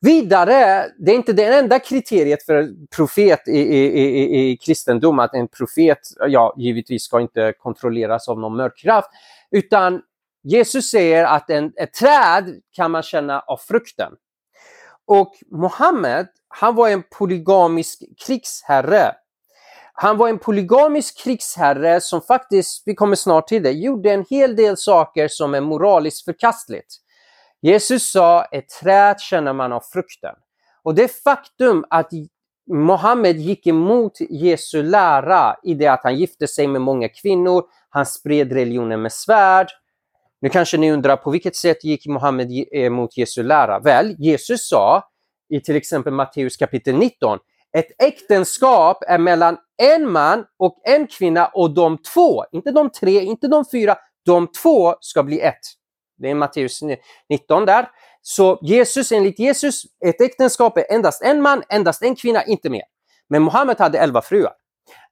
[0.00, 5.34] Vidare, det är inte det enda kriteriet för profet i, i, i, i kristendom, att
[5.34, 9.08] en profet, ja, givetvis ska inte kontrolleras av någon mörkkraft,
[9.50, 10.02] utan
[10.42, 14.12] Jesus säger att en, ett träd kan man känna av frukten.
[15.04, 19.14] Och Mohammed, han var en polygamisk krigsherre.
[19.92, 24.56] Han var en polygamisk krigsherre som faktiskt, vi kommer snart till det, gjorde en hel
[24.56, 26.96] del saker som är moraliskt förkastligt.
[27.62, 30.34] Jesus sa, ett träd känner man av frukten.
[30.82, 32.10] Och det faktum att
[32.70, 38.06] Mohammed gick emot Jesu lära i det att han gifte sig med många kvinnor, han
[38.06, 39.68] spred religionen med svärd.
[40.40, 43.78] Nu kanske ni undrar på vilket sätt gick Mohammed emot Jesu lära?
[43.78, 45.04] Väl, Jesus sa
[45.48, 47.38] i till exempel Matteus kapitel 19,
[47.76, 53.20] ett äktenskap är mellan en man och en kvinna och de två, inte de tre,
[53.20, 55.60] inte de fyra, de två ska bli ett.
[56.18, 56.80] Det är Matteus
[57.28, 57.88] 19 där.
[58.22, 62.82] Så Jesus, enligt Jesus, ett äktenskap är endast en man, endast en kvinna, inte mer.
[63.28, 64.52] Men Muhammed hade elva fruar.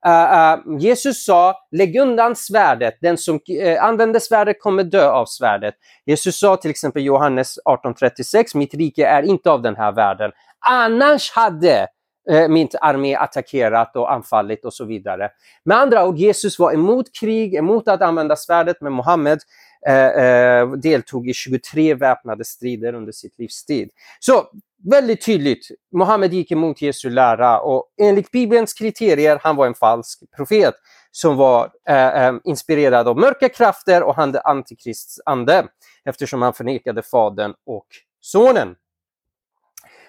[0.07, 5.27] Uh, uh, Jesus sa, lägg undan svärdet, den som uh, använder svärdet kommer dö av
[5.27, 5.75] svärdet.
[6.07, 10.31] Jesus sa till exempel Johannes 18.36, mitt rike är inte av den här världen.
[10.69, 11.87] Annars hade
[12.31, 15.31] Eh, min armé attackerat och anfallit och så vidare.
[15.65, 19.39] Med andra ord, Jesus var emot krig, emot att använda svärdet, men Muhammed
[19.87, 23.91] Eh, eh, deltog i 23 väpnade strider under sitt livstid.
[24.19, 24.51] Så
[24.91, 30.23] väldigt tydligt, Mohammed gick emot Jesu lära och enligt Bibelns kriterier, han var en falsk
[30.37, 30.75] profet
[31.11, 35.67] som var eh, eh inspirerad av mörka krafter och hade antikrists ande
[36.05, 37.87] eftersom han förnekade fadern och
[38.21, 38.75] sonen.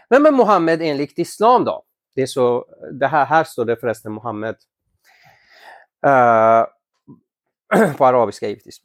[0.09, 1.83] Vem är Mohammed enligt islam då?
[2.15, 2.65] Det, är så,
[2.99, 4.55] det här, här står det förresten Mohammed.
[6.07, 6.65] Uh,
[7.97, 8.81] på arabiska givetvis.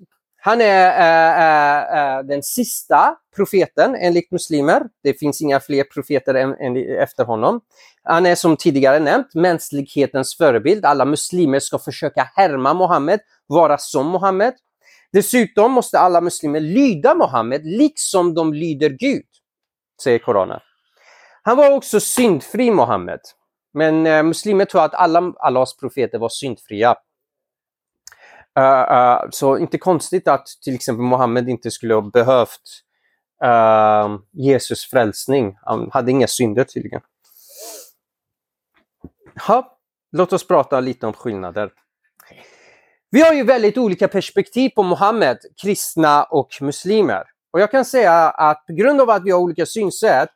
[0.47, 4.83] Han är äh, äh, den sista profeten enligt muslimer.
[5.03, 7.61] Det finns inga fler profeter än, än, efter honom.
[8.03, 10.85] Han är som tidigare nämnt mänsklighetens förebild.
[10.85, 14.55] Alla muslimer ska försöka härma Mohammed, vara som Mohammed.
[15.12, 19.27] Dessutom måste alla muslimer lyda Mohammed liksom de lyder Gud,
[20.03, 20.61] säger Koranen.
[21.47, 23.20] Han var också syndfri Mohammed.
[23.74, 26.97] Men eh, muslimer tror att alla Allahs profeter var syndfria.
[28.59, 32.82] Uh, uh, så inte konstigt att till exempel Mohammed inte skulle ha behövt
[33.44, 35.59] uh, Jesus frälsning.
[35.62, 37.01] Han hade inga synder tydligen.
[39.47, 39.78] Ha,
[40.12, 41.70] låt oss prata lite om skillnader.
[43.11, 47.24] Vi har ju väldigt olika perspektiv på Mohammed, kristna och muslimer.
[47.51, 50.30] Och jag kan säga att på grund av att vi har olika synsätt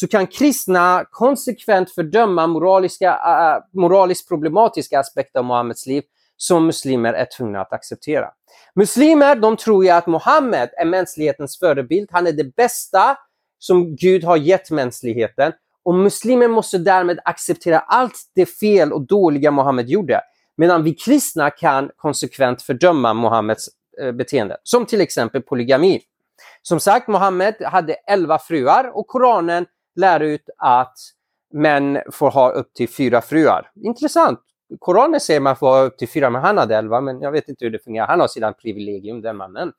[0.00, 6.02] så kan kristna konsekvent fördöma moraliska, äh, äh, moraliskt problematiska aspekter av Muhammeds liv
[6.36, 8.28] som muslimer är tvungna att acceptera.
[8.74, 12.08] Muslimer de tror ju att Muhammed är mänsklighetens förebild.
[12.12, 13.18] Han är det bästa
[13.58, 15.52] som Gud har gett mänskligheten.
[15.82, 20.20] Och muslimer måste därmed acceptera allt det fel och dåliga Muhammed gjorde.
[20.56, 23.68] Medan vi kristna kan konsekvent fördöma Muhammeds
[24.02, 24.56] eh, beteende.
[24.62, 26.00] Som till exempel polygami.
[26.62, 29.66] Som sagt, Muhammed hade elva fruar och Koranen
[29.98, 30.94] lär ut att
[31.52, 33.70] män får ha upp till fyra fruar.
[33.84, 34.40] Intressant.
[34.78, 37.00] Koranen säger man får ha upp till fyra, men han hade elva.
[37.00, 38.06] Men jag vet inte hur det fungerar.
[38.06, 39.72] Han har sidan privilegium, den mannen.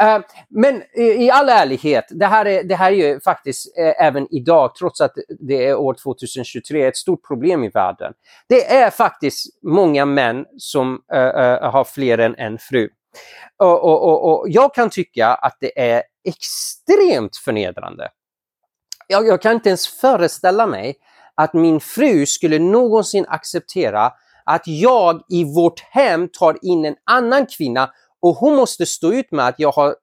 [0.00, 0.18] Eh,
[0.48, 4.34] men eh, i, all ärlighet, det här är, det här är ju faktiskt eh, även
[4.34, 8.12] idag, trots att det är år 2023, ett stort problem i världen.
[8.48, 11.02] Det är faktiskt många män som
[11.62, 12.88] har fler än en fru.
[13.56, 18.08] Och, och, och, och, jag kan tycka att det är extremt förnedrande.
[19.12, 20.94] Jag, jag kan inte ens föreställa mig
[21.34, 24.12] att min fru skulle någonsin acceptera
[24.44, 27.90] att jag i vårt hem tar in en annan kvinna
[28.22, 29.94] och hon måste stå ut med att jag har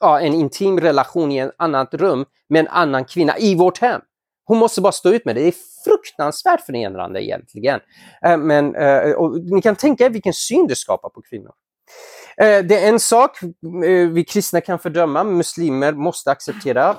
[0.00, 4.00] ja, en intim relation i ett annat rum med en annan kvinna i vårt hem.
[4.44, 5.40] Hon måste bara stå ut med det.
[5.40, 5.54] Det är
[5.84, 7.80] fruktansvärt förnedrande egentligen.
[8.24, 11.52] Eh, men, eh, och ni kan tänka er vilken syn det skapar på kvinnor.
[12.36, 13.38] Eh, det är en sak
[14.12, 16.96] vi kristna kan fördöma, muslimer måste acceptera.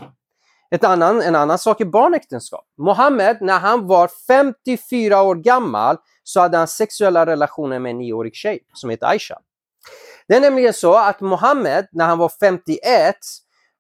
[0.72, 2.66] Ett annan, en annan sak är barnäktenskap.
[2.78, 8.36] Mohammed, när han var 54 år gammal, så hade han sexuella relationer med en nioårig
[8.36, 9.40] tjej som heter Aisha.
[10.28, 13.16] Det är nämligen så att Mohammed, när han var 51,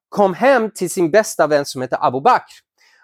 [0.10, 2.54] kom hem till sin bästa vän som heter Abu Bakr.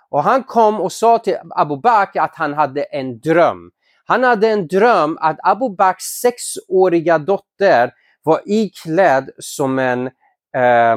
[0.10, 3.72] Och han kom och sa till Abu Bakr att han hade en dröm.
[4.06, 7.92] Han hade en dröm att Abu Bakrs sexåriga dotter
[8.24, 10.08] var iklädd som en
[10.56, 10.96] eh,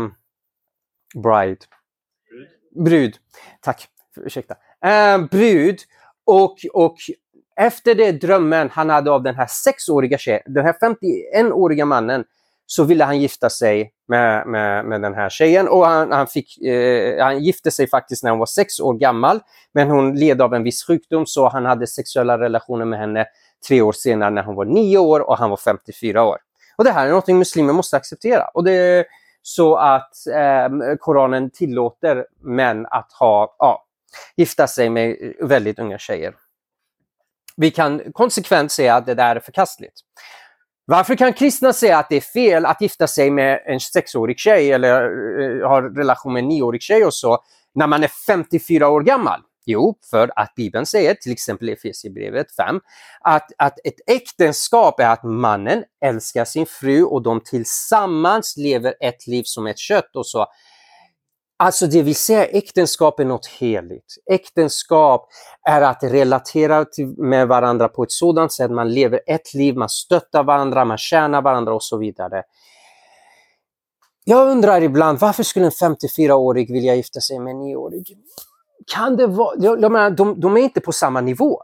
[1.14, 1.60] bride.
[2.84, 3.14] Brud.
[3.60, 4.54] Tack, ursäkta.
[4.84, 5.78] Eh, brud.
[6.26, 6.96] Och, och
[7.60, 12.24] efter det drömmen han hade av den här sexåriga tjejen, den här 51-åriga mannen,
[12.66, 15.68] så ville han gifta sig med, med, med den här tjejen.
[15.68, 19.40] Och han, han, fick, eh, han gifte sig faktiskt när hon var sex år gammal.
[19.72, 23.26] Men hon led av en viss sjukdom så han hade sexuella relationer med henne
[23.68, 26.38] tre år senare när hon var nio år och han var 54 år.
[26.76, 28.44] Och det här är något muslimer måste acceptera.
[28.54, 29.04] Och det är
[29.48, 33.84] så att eh, Koranen tillåter män att ha, ja,
[34.36, 36.34] gifta sig med väldigt unga tjejer.
[37.56, 40.00] Vi kan konsekvent säga att det där är förkastligt.
[40.84, 44.72] Varför kan kristna säga att det är fel att gifta sig med en sexårig tjej
[44.72, 47.38] eller eh, ha relation med en nioårig tjej och så
[47.74, 49.40] när man är 54 år gammal?
[49.70, 52.80] Jo, för att Bibeln säger, till exempel i Efesierbrevet 5,
[53.20, 59.26] att, att ett äktenskap är att mannen älskar sin fru och de tillsammans lever ett
[59.26, 60.46] liv som ett kött och så.
[61.58, 64.14] Alltså det vill säga äktenskap är något heligt.
[64.30, 65.28] Äktenskap
[65.68, 69.88] är att relatera till, med varandra på ett sådant sätt, man lever ett liv, man
[69.88, 72.42] stöttar varandra, man tjänar varandra och så vidare.
[74.24, 78.18] Jag undrar ibland varför skulle en 54-årig vilja gifta sig med en 9-årig?
[78.94, 81.60] Kan det vara, jag menar, de, de är inte på samma nivå.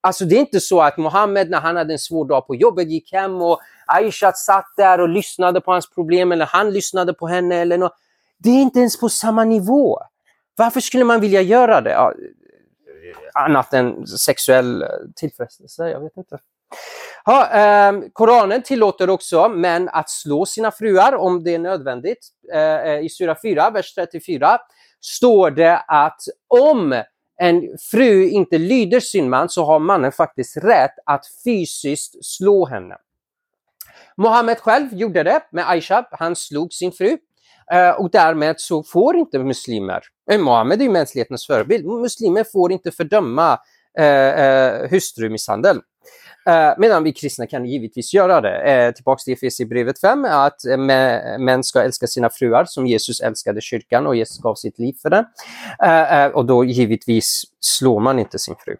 [0.00, 2.90] Alltså det är inte så att Mohammed när han hade en svår dag på jobbet
[2.90, 7.26] gick hem och Aisha satt där och lyssnade på hans problem eller han lyssnade på
[7.26, 7.96] henne eller något.
[8.38, 9.98] Det är inte ens på samma nivå.
[10.56, 11.90] Varför skulle man vilja göra det?
[11.90, 12.14] Ja,
[13.34, 16.38] annat än sexuell eh, tillfredsställelse, jag vet inte.
[17.24, 22.28] Ja, eh, Koranen tillåter också män att slå sina fruar om det är nödvändigt.
[22.52, 24.58] Eh, eh I sura 4, vers 34
[25.02, 27.02] står det att om
[27.40, 32.96] en fru inte lyder sin man så har mannen faktiskt rätt att fysiskt slå henne.
[34.16, 36.08] Mohammed själv gjorde det med Aisha.
[36.10, 37.18] Han slog sin fru.
[37.72, 42.72] Eh, och därmed så får inte muslimer, eh, Mohammed är ju mänsklighetens förebild, muslimer får
[42.72, 43.58] inte fördöma
[43.98, 45.80] eh, eh hustrumisshandel.
[46.46, 48.56] Eh, medan vi kristna kan givetvis göra det.
[48.58, 50.76] Eh, tillbaks till Efesierbrevet 5, att eh,
[51.38, 55.10] män ska älska sina fruar som Jesus älskade kyrkan och Jesus gav sitt liv för
[55.10, 55.24] den.
[55.82, 58.76] Eh, eh och då givetvis slår man inte sin fru.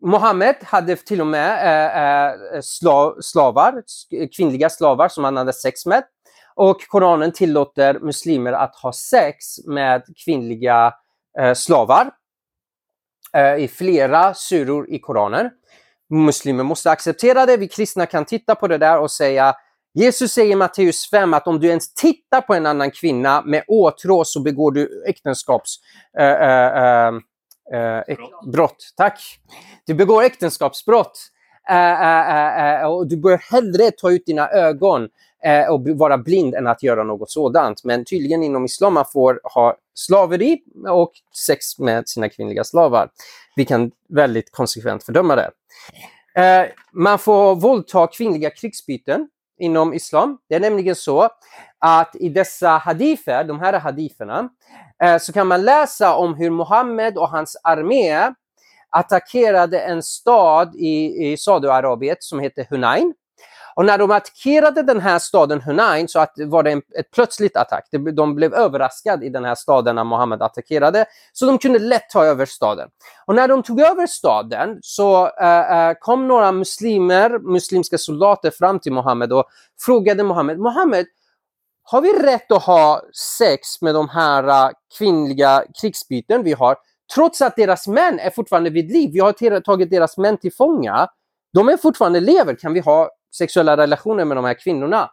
[0.00, 3.82] Mohammed hade till och med eh, slav, slavar,
[4.36, 6.04] kvinnliga slavar som han hade sex med.
[6.54, 10.94] Och Koranen tillåter muslimer att ha sex med kvinnliga
[11.54, 12.10] slavar
[13.58, 15.50] i flera suror i Koranen.
[16.10, 17.56] Muslimer måste acceptera det.
[17.56, 19.54] Vi kristna kan titta på det där och säga
[19.94, 23.64] Jesus säger i Matteus 5 att om du ens tittar på en annan kvinna med
[23.68, 25.76] åtrå så begår du äktenskaps...
[26.18, 27.14] Äh, äh,
[27.72, 28.16] äh,
[28.52, 28.76] brott.
[28.96, 29.20] Tack!
[29.86, 31.30] Du begår äktenskapsbrott.
[31.70, 35.08] Eh, eh, eh, och du bör hellre ta ut dina ögon
[35.70, 37.84] och vara blind än att göra något sådant.
[37.84, 41.12] Men tydligen inom islam man får ha slaveri och
[41.46, 43.08] sex med sina kvinnliga slavar.
[43.56, 45.50] Vi kan väldigt konsekvent fördöma det.
[46.92, 50.38] Man får våldta kvinnliga krigsbyten inom islam.
[50.48, 51.28] Det är nämligen så
[51.78, 54.48] att i dessa hadifer, de här hadiferna,
[55.20, 58.34] så kan man läsa om hur Muhammed och hans armé
[58.94, 63.14] attackerade en stad i, i Saudiarabien som heter Hunain.
[63.76, 67.56] Och när de attackerade den här staden Hunain så att, var det en ett plötsligt
[67.56, 67.88] attack.
[68.12, 72.24] De blev överraskade i den här staden när Mohammed attackerade, så de kunde lätt ta
[72.24, 72.88] över staden.
[73.26, 78.92] Och när de tog över staden så äh, kom några muslimer, muslimska soldater fram till
[78.92, 79.44] Mohammed och
[79.80, 81.06] frågade Mohammed, Mohammed,
[81.82, 83.02] har vi rätt att ha
[83.38, 86.76] sex med de här äh, kvinnliga krigsbyten vi har,
[87.14, 89.10] trots att deras män är fortfarande vid liv?
[89.12, 91.08] Vi har tagit deras män till fånga.
[91.52, 92.54] De är fortfarande lever.
[92.54, 95.10] Kan vi ha sexuella relationer med de här kvinnorna.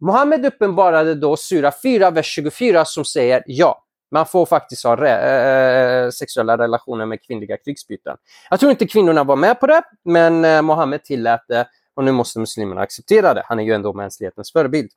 [0.00, 6.10] Mohammed uppenbarade då sura 4, vers 24 som säger ja, man får faktiskt ha äh,
[6.10, 8.16] sexuella relationer med kvinnliga krigsbyten.
[8.50, 12.12] Jag tror inte kvinnorna var med på det, men äh, Mohammed tillät det och nu
[12.12, 13.42] måste muslimerna acceptera det.
[13.46, 14.90] Han är ju ändå mänsklighetens förebild.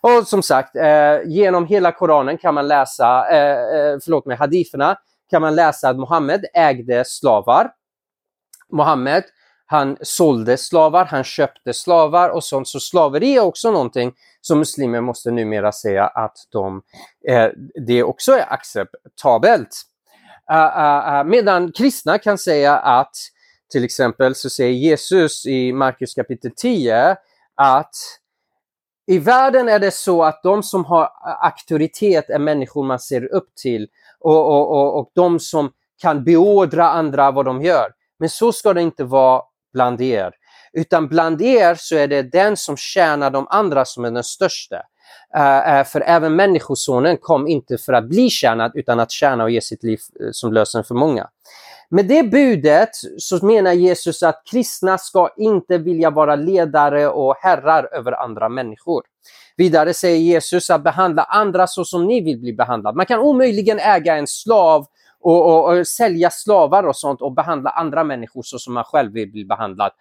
[0.00, 4.96] Och som sagt, eh, genom hela Koranen kan man läsa, eh, förlåt mig, hadiferna,
[5.30, 7.70] kan man läsa att Mohammed ägde slavar.
[8.72, 9.24] Mohammed
[9.66, 12.68] han sålde slavar, han köpte slavar och sånt.
[12.68, 16.82] Så slaveri är också någonting som muslimer måste numera säga att de,
[17.28, 17.48] eh,
[17.86, 19.82] det också är acceptabelt.
[20.52, 23.16] Uh, uh, uh, medan kristna kan säga att
[23.72, 27.16] till exempel så säger Jesus i Markus kapitel 10
[27.54, 27.94] att
[29.06, 31.08] i världen är det så att de som har
[31.42, 33.88] auktoritet är människor man ser upp till
[34.26, 35.70] och, och, och, och de som
[36.02, 37.90] kan beordra andra vad de gör.
[38.18, 40.32] Men så ska det inte vara bland er.
[40.72, 44.76] Utan bland er så är det den som tjänar de andra som är den största.
[45.36, 49.50] Uh, uh, för även Människosonen kom inte för att bli tjänad utan att tjäna och
[49.50, 51.28] ge sitt liv uh, som lösen för många.
[51.88, 57.88] Med det budet så menar Jesus att kristna ska inte vilja vara ledare och herrar
[57.92, 59.02] över andra människor.
[59.56, 62.96] Vidare säger Jesus att behandla andra så som ni vill bli behandlad.
[62.96, 64.86] Man kan omöjligen äga en slav
[65.20, 69.12] och, och, och, sälja slavar och sånt och behandla andra människor så som man själv
[69.12, 69.92] vill bli behandlad.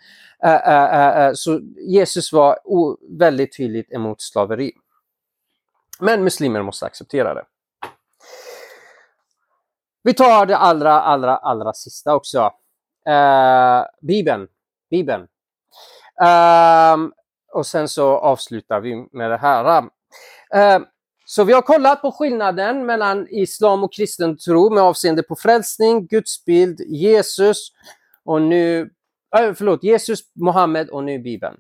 [0.46, 2.60] Uh, uh, uh, så Jesus var
[3.18, 4.72] väldigt tydligt emot slaveri.
[6.00, 7.44] Men muslimer måste acceptera det.
[10.06, 12.52] Vi tar det allra, allra, allra sista också.
[13.08, 14.48] Eh, Bibeln.
[14.90, 15.28] Bibeln.
[16.22, 17.10] Uh,
[17.54, 19.82] och sen så avslutar vi med det här.
[19.82, 20.86] Uh,
[21.26, 26.08] så vi har kollat på skillnaden mellan islam och kristen tro med avseende på frälsning,
[26.08, 27.72] gudsbild, Jesus
[28.26, 28.82] och nu,
[29.38, 31.58] äh, förlåt, Jesus, Mohammed och nu Bibeln.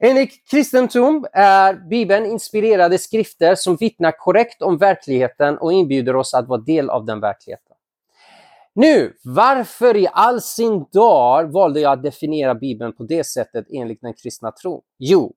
[0.00, 6.48] Enligt kristendom är Bibeln inspirerade skrifter som vittnar korrekt om verkligheten och inbjuder oss att
[6.48, 7.76] vara del av den verkligheten.
[8.74, 14.00] Nu, varför i all sin dar valde jag att definiera Bibeln på det sättet enligt
[14.00, 14.80] den kristna tron?
[14.98, 15.34] Jo,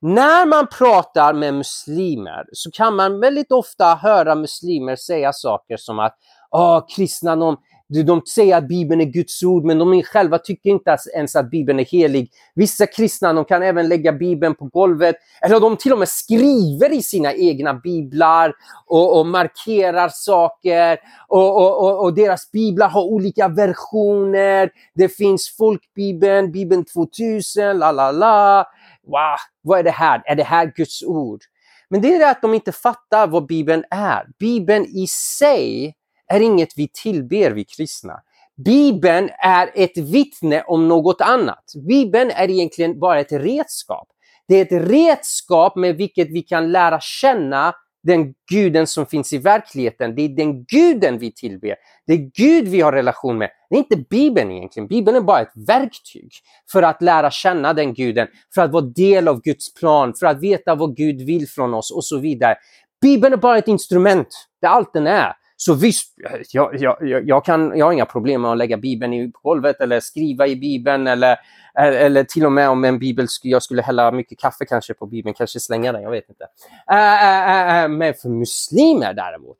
[0.00, 5.98] när man pratar med muslimer så kan man väldigt ofta höra muslimer säga saker som
[5.98, 6.16] att
[6.50, 7.56] Åh, kristna de,
[7.92, 11.80] de säger att Bibeln är Guds ord, men de själva tycker inte ens att Bibeln
[11.80, 12.30] är helig.
[12.54, 16.92] Vissa kristna de kan även lägga Bibeln på golvet, eller de till och med skriver
[16.92, 18.52] i sina egna biblar
[18.86, 20.98] och, och markerar saker.
[21.28, 24.70] Och, och, och, deras biblar har olika versioner.
[24.94, 28.66] Det finns folkbibeln, Bibeln 2000, la la la
[29.06, 30.22] wow, vad är det här?
[30.24, 31.40] Är det här Guds ord?
[31.88, 34.26] Men det är det att de inte fattar vad Bibeln är.
[34.38, 35.06] Bibeln i
[35.38, 35.94] sig
[36.36, 38.20] är inget vi tillber, vi kristna.
[38.64, 41.64] Bibeln är ett vittne om något annat.
[41.88, 44.08] Bibeln är egentligen bara ett redskap.
[44.48, 49.38] Det är ett redskap med vilket vi kan lära känna den guden som finns i
[49.38, 50.14] verkligheten.
[50.14, 51.74] Det är den guden vi tillber.
[52.06, 53.50] Det är Gud vi har relation med.
[53.70, 54.88] Det är inte Bibeln egentligen.
[54.88, 56.32] Bibeln är bara ett verktyg
[56.72, 60.40] för att lära känna den guden, för att vara del av Guds plan, för att
[60.40, 62.56] veta vad Gud vill från oss och så vidare.
[63.00, 64.28] Bibeln är bara ett instrument.
[64.60, 65.32] Det är allt den är.
[65.64, 66.14] Så visst,
[66.52, 66.96] jag, jag,
[67.26, 70.56] jag, kan, jag har inga problem med att lägga Bibeln i golvet eller skriva i
[70.56, 71.30] Bibeln eller
[71.78, 75.06] eh, eller till och med om en bibel, jag skulle hälla mycket kaffe kanske på
[75.06, 76.46] bibeln, kanske slänga den, jag vet inte.
[76.90, 79.56] Äh, äh, men för muslimer däremot,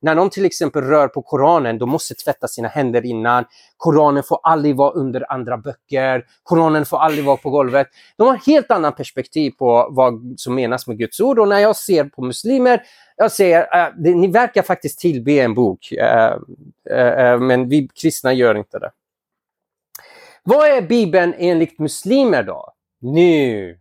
[0.00, 3.44] när de till exempel rör på Koranen, de måste tvätta sina händer innan.
[3.76, 6.24] Koranen får aldrig vara under andra böcker.
[6.42, 7.86] Koranen får aldrig vara på golvet.
[8.16, 11.76] De har helt annan perspektiv på vad som menas med Guds ord och när jag
[11.76, 12.82] ser på muslimer,
[13.20, 16.34] jag säger, äh, eh, det, ni verkar faktiskt tillbe en bok, äh,
[16.90, 18.90] äh, men vi kristna gör inte det.
[20.42, 22.72] Vad är Bibeln enligt muslimer då?
[23.00, 23.78] Nu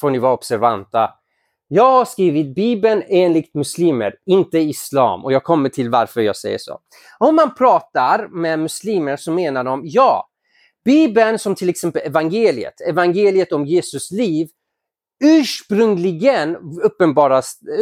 [0.00, 1.14] får ni vara observanta.
[1.68, 5.24] Jag har skrivit Bibeln enligt muslimer, inte islam.
[5.24, 6.80] Och jag kommer till varför jag säger så.
[7.18, 10.28] Om man pratar med muslimer så menar de, ja,
[10.84, 14.48] Bibeln som till exempel evangeliet, evangeliet om Jesus liv,
[15.20, 16.56] ursprungligen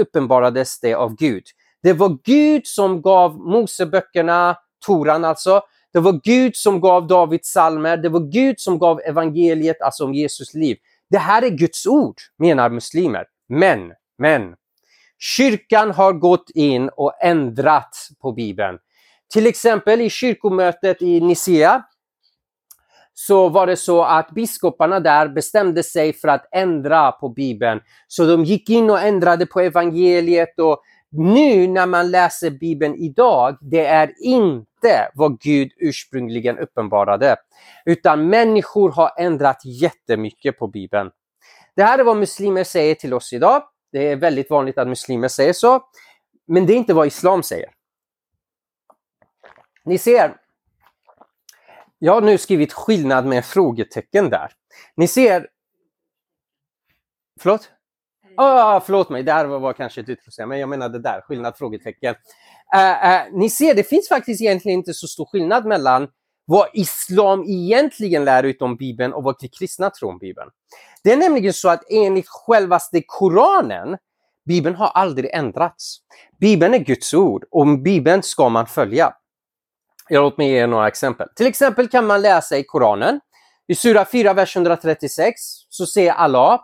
[0.00, 1.42] uppenbarades det av Gud.
[1.82, 4.56] Det var Gud som gav Moseböckerna,
[4.86, 5.62] Toran alltså,
[5.92, 10.14] det var Gud som gav Davids psalmer, det var Gud som gav evangeliet, alltså om
[10.14, 10.76] Jesus liv.
[11.10, 13.24] Det här är Guds ord, menar muslimer.
[13.48, 14.54] Men, men,
[15.18, 18.78] kyrkan har gått in och ändrat på Bibeln.
[19.32, 21.82] Till exempel i kyrkomötet i Nicea
[23.18, 27.80] så var det så att biskoparna där bestämde sig för att ändra på Bibeln.
[28.06, 33.58] Så de gick in och ändrade på evangeliet och nu när man läser Bibeln idag,
[33.60, 37.36] det är inte vad Gud ursprungligen uppenbarade.
[37.84, 41.10] Utan människor har ändrat jättemycket på Bibeln.
[41.76, 43.62] Det här är vad muslimer säger till oss idag.
[43.92, 45.80] Det är väldigt vanligt att muslimer säger så.
[46.46, 47.70] Men det är inte vad islam säger.
[49.84, 50.36] Ni ser,
[51.98, 54.52] jag har nu skrivit skillnad med frågetecken där.
[54.96, 55.46] Ni ser...
[57.40, 57.70] Förlåt?
[58.36, 61.56] Oh, förlåt mig, det här var, var kanske ett utropstecken, men jag menade där, skillnad,
[61.56, 62.14] frågetecken.
[62.74, 66.08] Uh, uh, ni ser, det finns faktiskt egentligen inte så stor skillnad mellan
[66.44, 70.50] vad islam egentligen lär ut om Bibeln och vad kristna tror om Bibeln.
[71.04, 73.96] Det är nämligen så att enligt självaste Koranen,
[74.44, 75.98] Bibeln har aldrig ändrats.
[76.40, 79.12] Bibeln är Guds ord och Bibeln ska man följa.
[80.08, 81.28] Jag låt mig ge några exempel.
[81.36, 83.20] Till exempel kan man läsa i Koranen,
[83.68, 85.34] i Sura 4, vers 136,
[85.68, 86.60] så säger Allah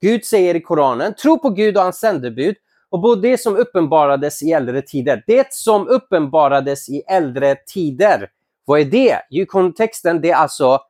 [0.00, 2.56] Gud säger i Koranen, tro på Gud och hans sändebud
[2.90, 5.24] och på det som uppenbarades i äldre tider.
[5.26, 8.28] Det som uppenbarades i äldre tider.
[8.64, 9.20] Vad är det?
[9.30, 10.80] I kontexten det är alltså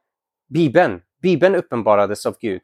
[0.48, 1.00] Bibeln.
[1.22, 2.60] Bibeln uppenbarades av Gud.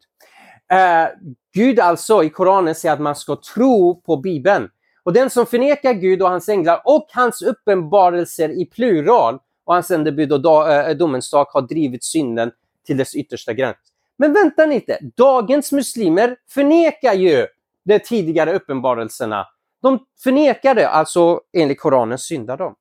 [0.72, 4.68] Uh, Gud alltså i Koranen säger att man ska tro på Bibeln.
[5.04, 9.86] Och den som förnekar Gud och hans änglar och hans uppenbarelser i plural och hans
[9.86, 12.52] sändebud och äh, domens dag har drivit synden
[12.86, 13.76] till dess yttersta gräns.
[14.16, 17.46] Men vänta lite, dagens muslimer förnekar ju
[17.84, 19.46] de tidigare uppenbarelserna.
[19.82, 22.74] De förnekar det, alltså enligt Koranen syndar de.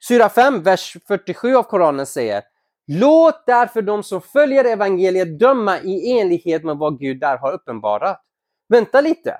[0.00, 2.42] Sura 5, vers 47 av Koranen säger
[2.86, 8.22] Låt därför de som följer evangeliet döma i enlighet med vad Gud där har uppenbarat.
[8.68, 9.36] Vänta lite.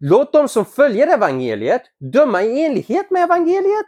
[0.00, 3.86] Låt de som följer evangeliet döma i enlighet med evangeliet.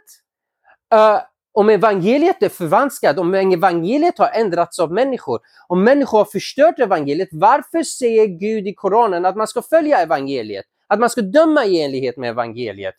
[0.93, 1.21] Uh,
[1.53, 7.29] om evangeliet är förvanskat, om evangeliet har ändrats av människor, om människor har förstört evangeliet,
[7.31, 10.65] varför säger Gud i Koranen att man ska följa evangeliet?
[10.87, 12.95] Att man ska döma i enlighet med evangeliet?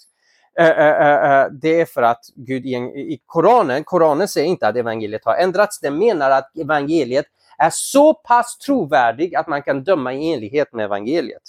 [0.61, 5.25] Uh, uh, det är för att Gud i, i Koranen, Koranen säger inte att evangeliet
[5.25, 7.27] har ändrats, den menar att evangeliet
[7.59, 11.43] är så pass trovärdig att man kan döma i enlighet med evangeliet.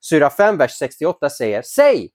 [0.00, 2.10] Sura 5, vers 68 säger Säg!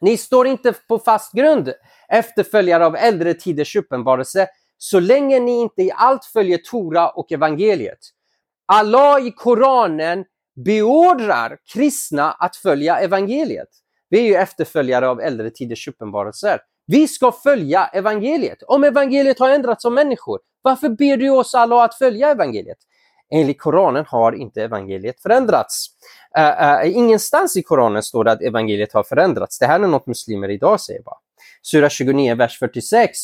[0.00, 1.72] Ni står inte på fast grund,
[2.08, 4.48] efterföljare av äldre tiders uppenbarelse,
[4.78, 7.98] så länge ni inte i allt följer Tora och evangeliet.
[8.66, 10.24] Allah i Koranen
[10.64, 13.68] beordrar kristna att följa evangeliet.
[14.08, 16.60] Vi är ju efterföljare av äldre tiders uppenbarelser.
[16.86, 18.62] Vi ska följa evangeliet.
[18.62, 22.78] Om evangeliet har ändrats av människor, varför ber du oss alla att följa evangeliet?
[23.32, 25.86] Enligt Koranen har inte evangeliet förändrats.
[26.38, 29.58] Uh, uh, ingenstans i Koranen står det att evangeliet har förändrats.
[29.58, 31.16] Det här är något muslimer idag säger bara.
[31.62, 33.18] Sura 29, vers 46.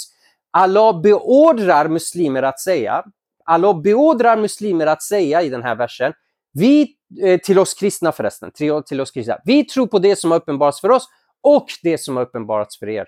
[0.51, 3.05] Allah beordrar muslimer att säga,
[3.45, 6.13] Allah beordrar muslimer att säga i den här versen,
[6.53, 10.31] vi, eh, till oss kristna förresten, till, till oss kristna, vi tror på det som
[10.31, 11.09] har uppenbarats för oss
[11.43, 13.07] och det som har uppenbarats för er.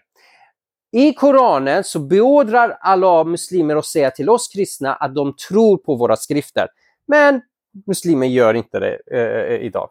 [0.92, 5.94] I Koranen så beordrar Allah muslimer att säga till oss kristna att de tror på
[5.94, 6.68] våra skrifter.
[7.08, 7.42] Men
[7.86, 9.90] muslimer gör inte det eh, eh, idag.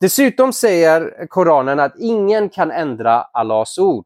[0.00, 4.04] Dessutom säger Koranen att ingen kan ändra Allahs ord.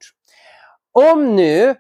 [0.93, 1.75] Om nu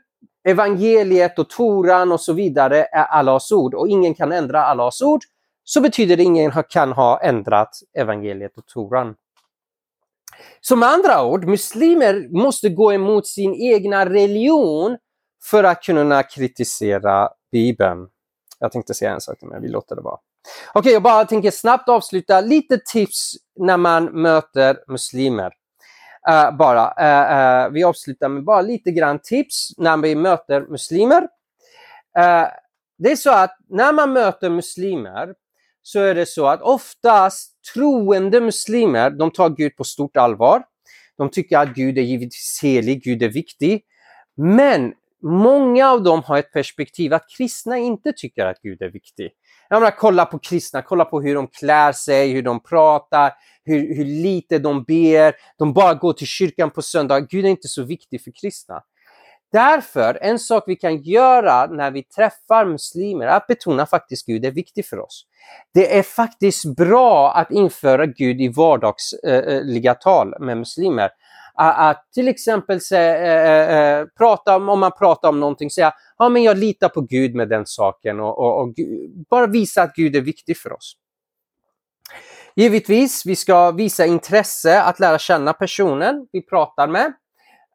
[0.48, 5.20] evangeliet och Toran och så vidare är Allahs ord och ingen kan ändra Allahs ord,
[5.64, 9.14] så betyder det att ingen kan ha ändrat evangeliet och Toran.
[10.60, 14.96] Som andra ord, muslimer måste gå emot sin egna religion
[15.50, 18.08] för att kunna kritisera Bibeln.
[18.58, 20.18] Jag tänkte säga en sak, men vi låter det vara.
[20.68, 22.40] Okej, okay, jag bara tänker snabbt avsluta.
[22.40, 25.52] Lite tips när man möter muslimer.
[26.30, 26.84] Uh, bara.
[26.86, 31.28] Uh, uh, vi avslutar med bara lite grann tips när vi möter muslimer.
[32.98, 35.34] det är så att när man möter muslimer
[35.82, 40.62] så är det så att oftast troende muslimer, de tar Gud på stort allvar.
[41.16, 43.82] De tycker att Gud är givetvis helig, Gud är viktig.
[44.36, 44.92] Men
[45.22, 49.30] många av dem har ett perspektiv att kristna inte tycker att Gud är viktig.
[49.68, 53.32] Jag menar, kolla på kristna, kolla på hur de klär sig, hur de pratar,
[53.64, 55.34] hur, hur lite de ber.
[55.58, 57.20] De bara går till kyrkan på söndag.
[57.20, 58.82] Gud är inte så viktig för kristna.
[59.52, 64.44] Därför, en sak vi kan göra när vi träffar muslimer är att betona faktiskt Gud
[64.44, 65.26] är viktig för oss.
[65.74, 71.10] Det är faktiskt bra att införa Gud i vardagliga tal med muslimer.
[71.56, 76.58] Att till exempel se, prata om, om man pratar om någonting, säga ja men jag
[76.58, 78.74] litar på Gud med den saken och, och, och
[79.30, 80.96] bara visa att Gud är viktig för oss.
[82.58, 87.06] Givetvis, vi ska visa intresse att lära känna personen vi pratar med.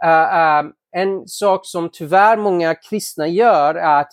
[0.05, 4.11] Uh, uh, en sak som tyvärr många kristna gör är att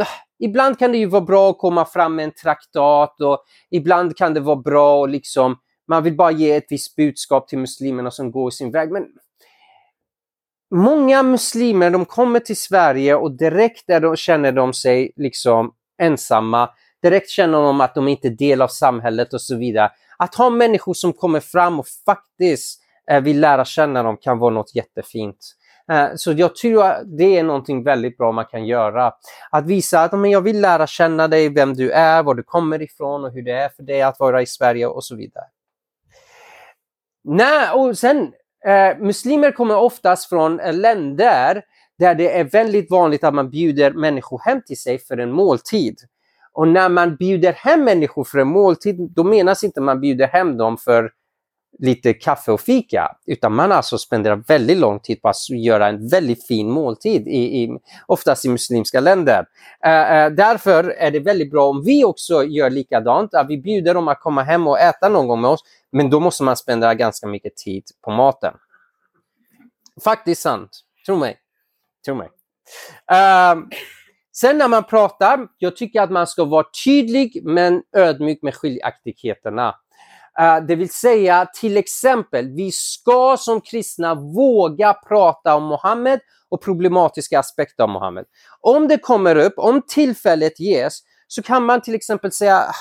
[0.00, 0.06] uh,
[0.38, 4.34] ibland kan det ju vara bra att komma fram med en traktat och ibland kan
[4.34, 5.56] det vara bra att liksom
[5.90, 8.90] man vill bara ge ett visst budskap till muslimerna som går sin väg.
[8.90, 9.06] Men
[10.74, 16.70] många muslimer de kommer till Sverige och direkt de känner de sig liksom ensamma.
[17.02, 19.90] Direkt känner de att de inte är del av samhället och så vidare.
[20.18, 22.80] Att ha människor som kommer fram och faktiskt
[23.10, 25.38] eh, vill lära känna dem kan vara något jättefint.
[25.92, 29.12] Eh, så jag tror att det är någonting väldigt bra man kan göra.
[29.50, 32.82] Att visa att men jag vill lära känna dig, vem du är, var du kommer
[32.82, 35.44] ifrån och hur det är för dig att vara i Sverige och så vidare.
[37.24, 38.32] Nej, och sen
[38.66, 41.62] eh, muslimer kommer oftast från eh, länder
[41.98, 45.96] där det är väldigt vanligt att man bjuder människor hem till sig för en måltid.
[46.52, 50.56] Och när man bjuder hem människor för en måltid, då menas inte man bjuder hem
[50.56, 51.10] dem för
[51.78, 56.08] lite kaffe och fika, utan man alltså spenderar väldigt lång tid på att göra en
[56.08, 59.38] väldigt fin måltid, i, i, oftast i muslimska länder.
[59.86, 63.94] Uh, uh, därför är det väldigt bra om vi också gör likadant, att vi bjuder
[63.94, 65.60] dem att komma hem och äta någon gång med oss,
[65.92, 68.54] men då måste man spendera ganska mycket tid på maten.
[70.04, 70.70] Faktiskt sant,
[71.06, 71.38] tro mig.
[72.04, 72.28] Tro mig.
[73.12, 73.62] Uh,
[74.32, 79.74] sen när man pratar, jag tycker att man ska vara tydlig men ödmjuk med skiljaktigheterna.
[80.40, 86.62] Uh, det vill säga till exempel, vi ska som kristna våga prata om Mohammed och
[86.62, 88.24] problematiska aspekter av Mohammed.
[88.60, 92.74] Om det kommer upp, om tillfället ges, så kan man till exempel säga ah,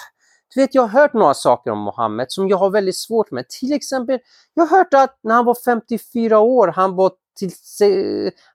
[0.54, 3.50] du vet, jag har hört några saker om Mohammed som jag har väldigt svårt med.
[3.50, 4.20] Till exempel,
[4.54, 7.52] jag har hört att när han var 54 år, han var till,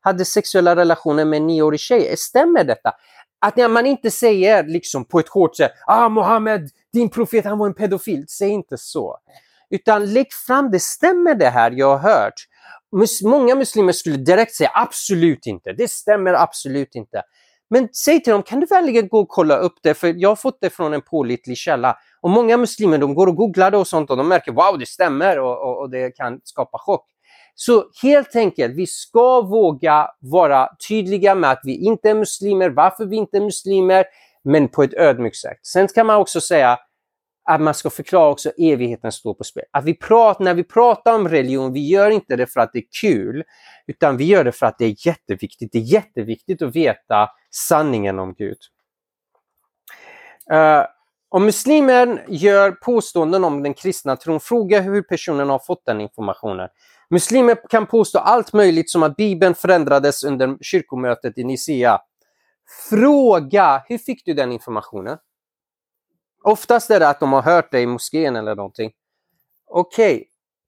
[0.01, 2.17] hade sexuella relationer med en nioårig tjej.
[2.17, 2.93] Stämmer detta?
[3.41, 7.59] Att när man inte säger liksom på ett hårt sätt, ah Mohammed, din profet, han
[7.59, 8.25] var en pedofil.
[8.29, 9.19] Säg inte så.
[9.71, 12.35] Utan lägg fram det, stämmer det här jag har hört?
[12.97, 17.23] Mus många muslimer skulle direkt säga absolut inte, det stämmer absolut inte.
[17.71, 19.95] Men säg till dem, kan du verkligen gå och kolla upp det?
[19.95, 21.97] För jag har fått det från en pålitlig källa.
[22.21, 24.87] Och många muslimer de går och googlar det och sånt och de märker wow, det
[24.87, 27.07] stämmer och, och, och det kan skapa chock.
[27.55, 33.07] Så helt enkelt, vi ska våga vara tydliga med att vi inte är muslimer, varför
[33.07, 34.05] vi inte är muslimer,
[34.45, 35.59] men på ett ödmjukt sätt.
[35.63, 36.79] Sen kan man också säga
[37.45, 39.65] att man ska förklara också evigheten står på spel.
[39.71, 42.79] Att vi pratar, när vi pratar om religion, vi gör inte det för att det
[42.79, 43.45] är kul,
[43.87, 45.73] utan vi gör det för att det är jätteviktigt.
[45.73, 48.59] Det är jätteviktigt att veta sanningen om Gud.
[50.53, 50.85] Eh, uh,
[51.29, 56.69] om muslimen gör påståenden om den kristna tron, fråga hur personen har fått den informationen.
[57.11, 61.99] Muslimer kan påstå allt möjligt som att Bibeln förändrades under kyrkomötet i Nicaea.
[62.91, 65.19] Fråga, hur fick du den informationen?
[66.45, 68.91] Oftast är det att de har hört det i moskén eller någonting.
[69.71, 70.25] Okej, okay.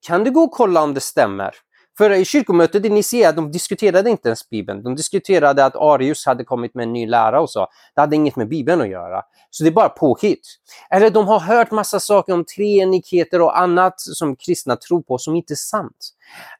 [0.06, 1.54] kan du gå och kolla om det stämmer?
[1.98, 4.82] För i kyrkomötet i Nicea, de diskuterade inte ens Bibeln.
[4.82, 7.66] De diskuterade att Arius hade kommit med en ny lära och så.
[7.94, 9.22] Det hade inget med Bibeln att göra.
[9.50, 10.46] Så det är bara påhitt.
[10.90, 15.36] Eller de har hört massa saker om treenigheter och annat som kristna tror på som
[15.36, 16.10] inte är sant.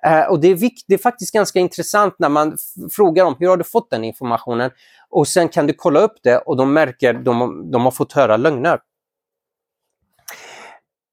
[0.07, 2.57] Eh, och det är, vikt, det är faktiskt ganska intressant när man
[2.91, 4.71] frågar dem hur har du fått den informationen?
[5.11, 8.13] Och sen kan du kolla upp det och de märker att de, de har fått
[8.13, 8.79] höra lögner.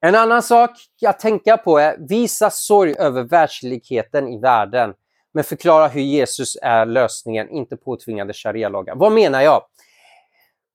[0.06, 0.70] En annan sak
[1.08, 4.94] att tänka på är visa sorg över världslikheten i världen.
[5.34, 8.96] Men förklara hur Jesus är lösningen, inte påtvingade sharia-lagar.
[8.96, 9.62] Vad menar jag?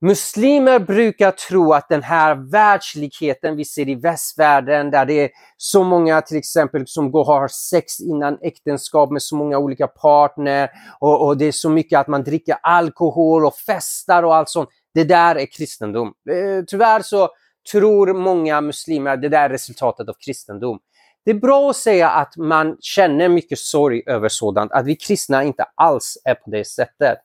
[0.01, 5.85] Muslimer brukar tro att den här världslikheten vi ser i västvärlden där det är så
[5.85, 10.71] många till exempel som går och har sex innan äktenskap med så många olika partner
[11.01, 14.69] och, och, det är så mycket att man dricker alkohol och festar och allt sånt.
[14.95, 16.09] Det där är kristendom.
[16.09, 17.29] Eh, tyvärr så
[17.73, 20.79] tror många muslimer att det där är resultatet av kristendom.
[21.25, 25.45] Det är bra att säga att man känner mycket sorg över sådant, att vi kristna
[25.45, 27.19] inte alls är på det sättet.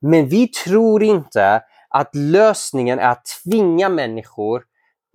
[0.00, 4.62] Men vi tror inte att lösningen är att tvinga människor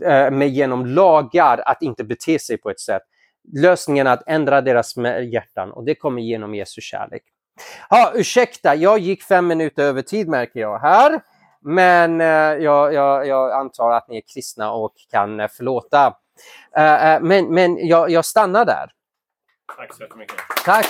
[0.06, 3.02] eh, med genom lagar att inte bete sig på ett sätt.
[3.54, 4.98] Lösningen är att ändra deras
[5.32, 7.24] hjärtan och det kommer genom Jesu kärlek.
[7.90, 11.22] Ja, ursäkta, jag gick fem minuter över tid märker jag här.
[11.68, 16.14] Men eh, jag, jag, jag, antar att ni är kristna och kan eh, förlåta.
[16.78, 18.92] Eh, men men jag, jag stannar där.
[19.78, 20.36] Tack så jättemycket.
[20.66, 20.86] Tack.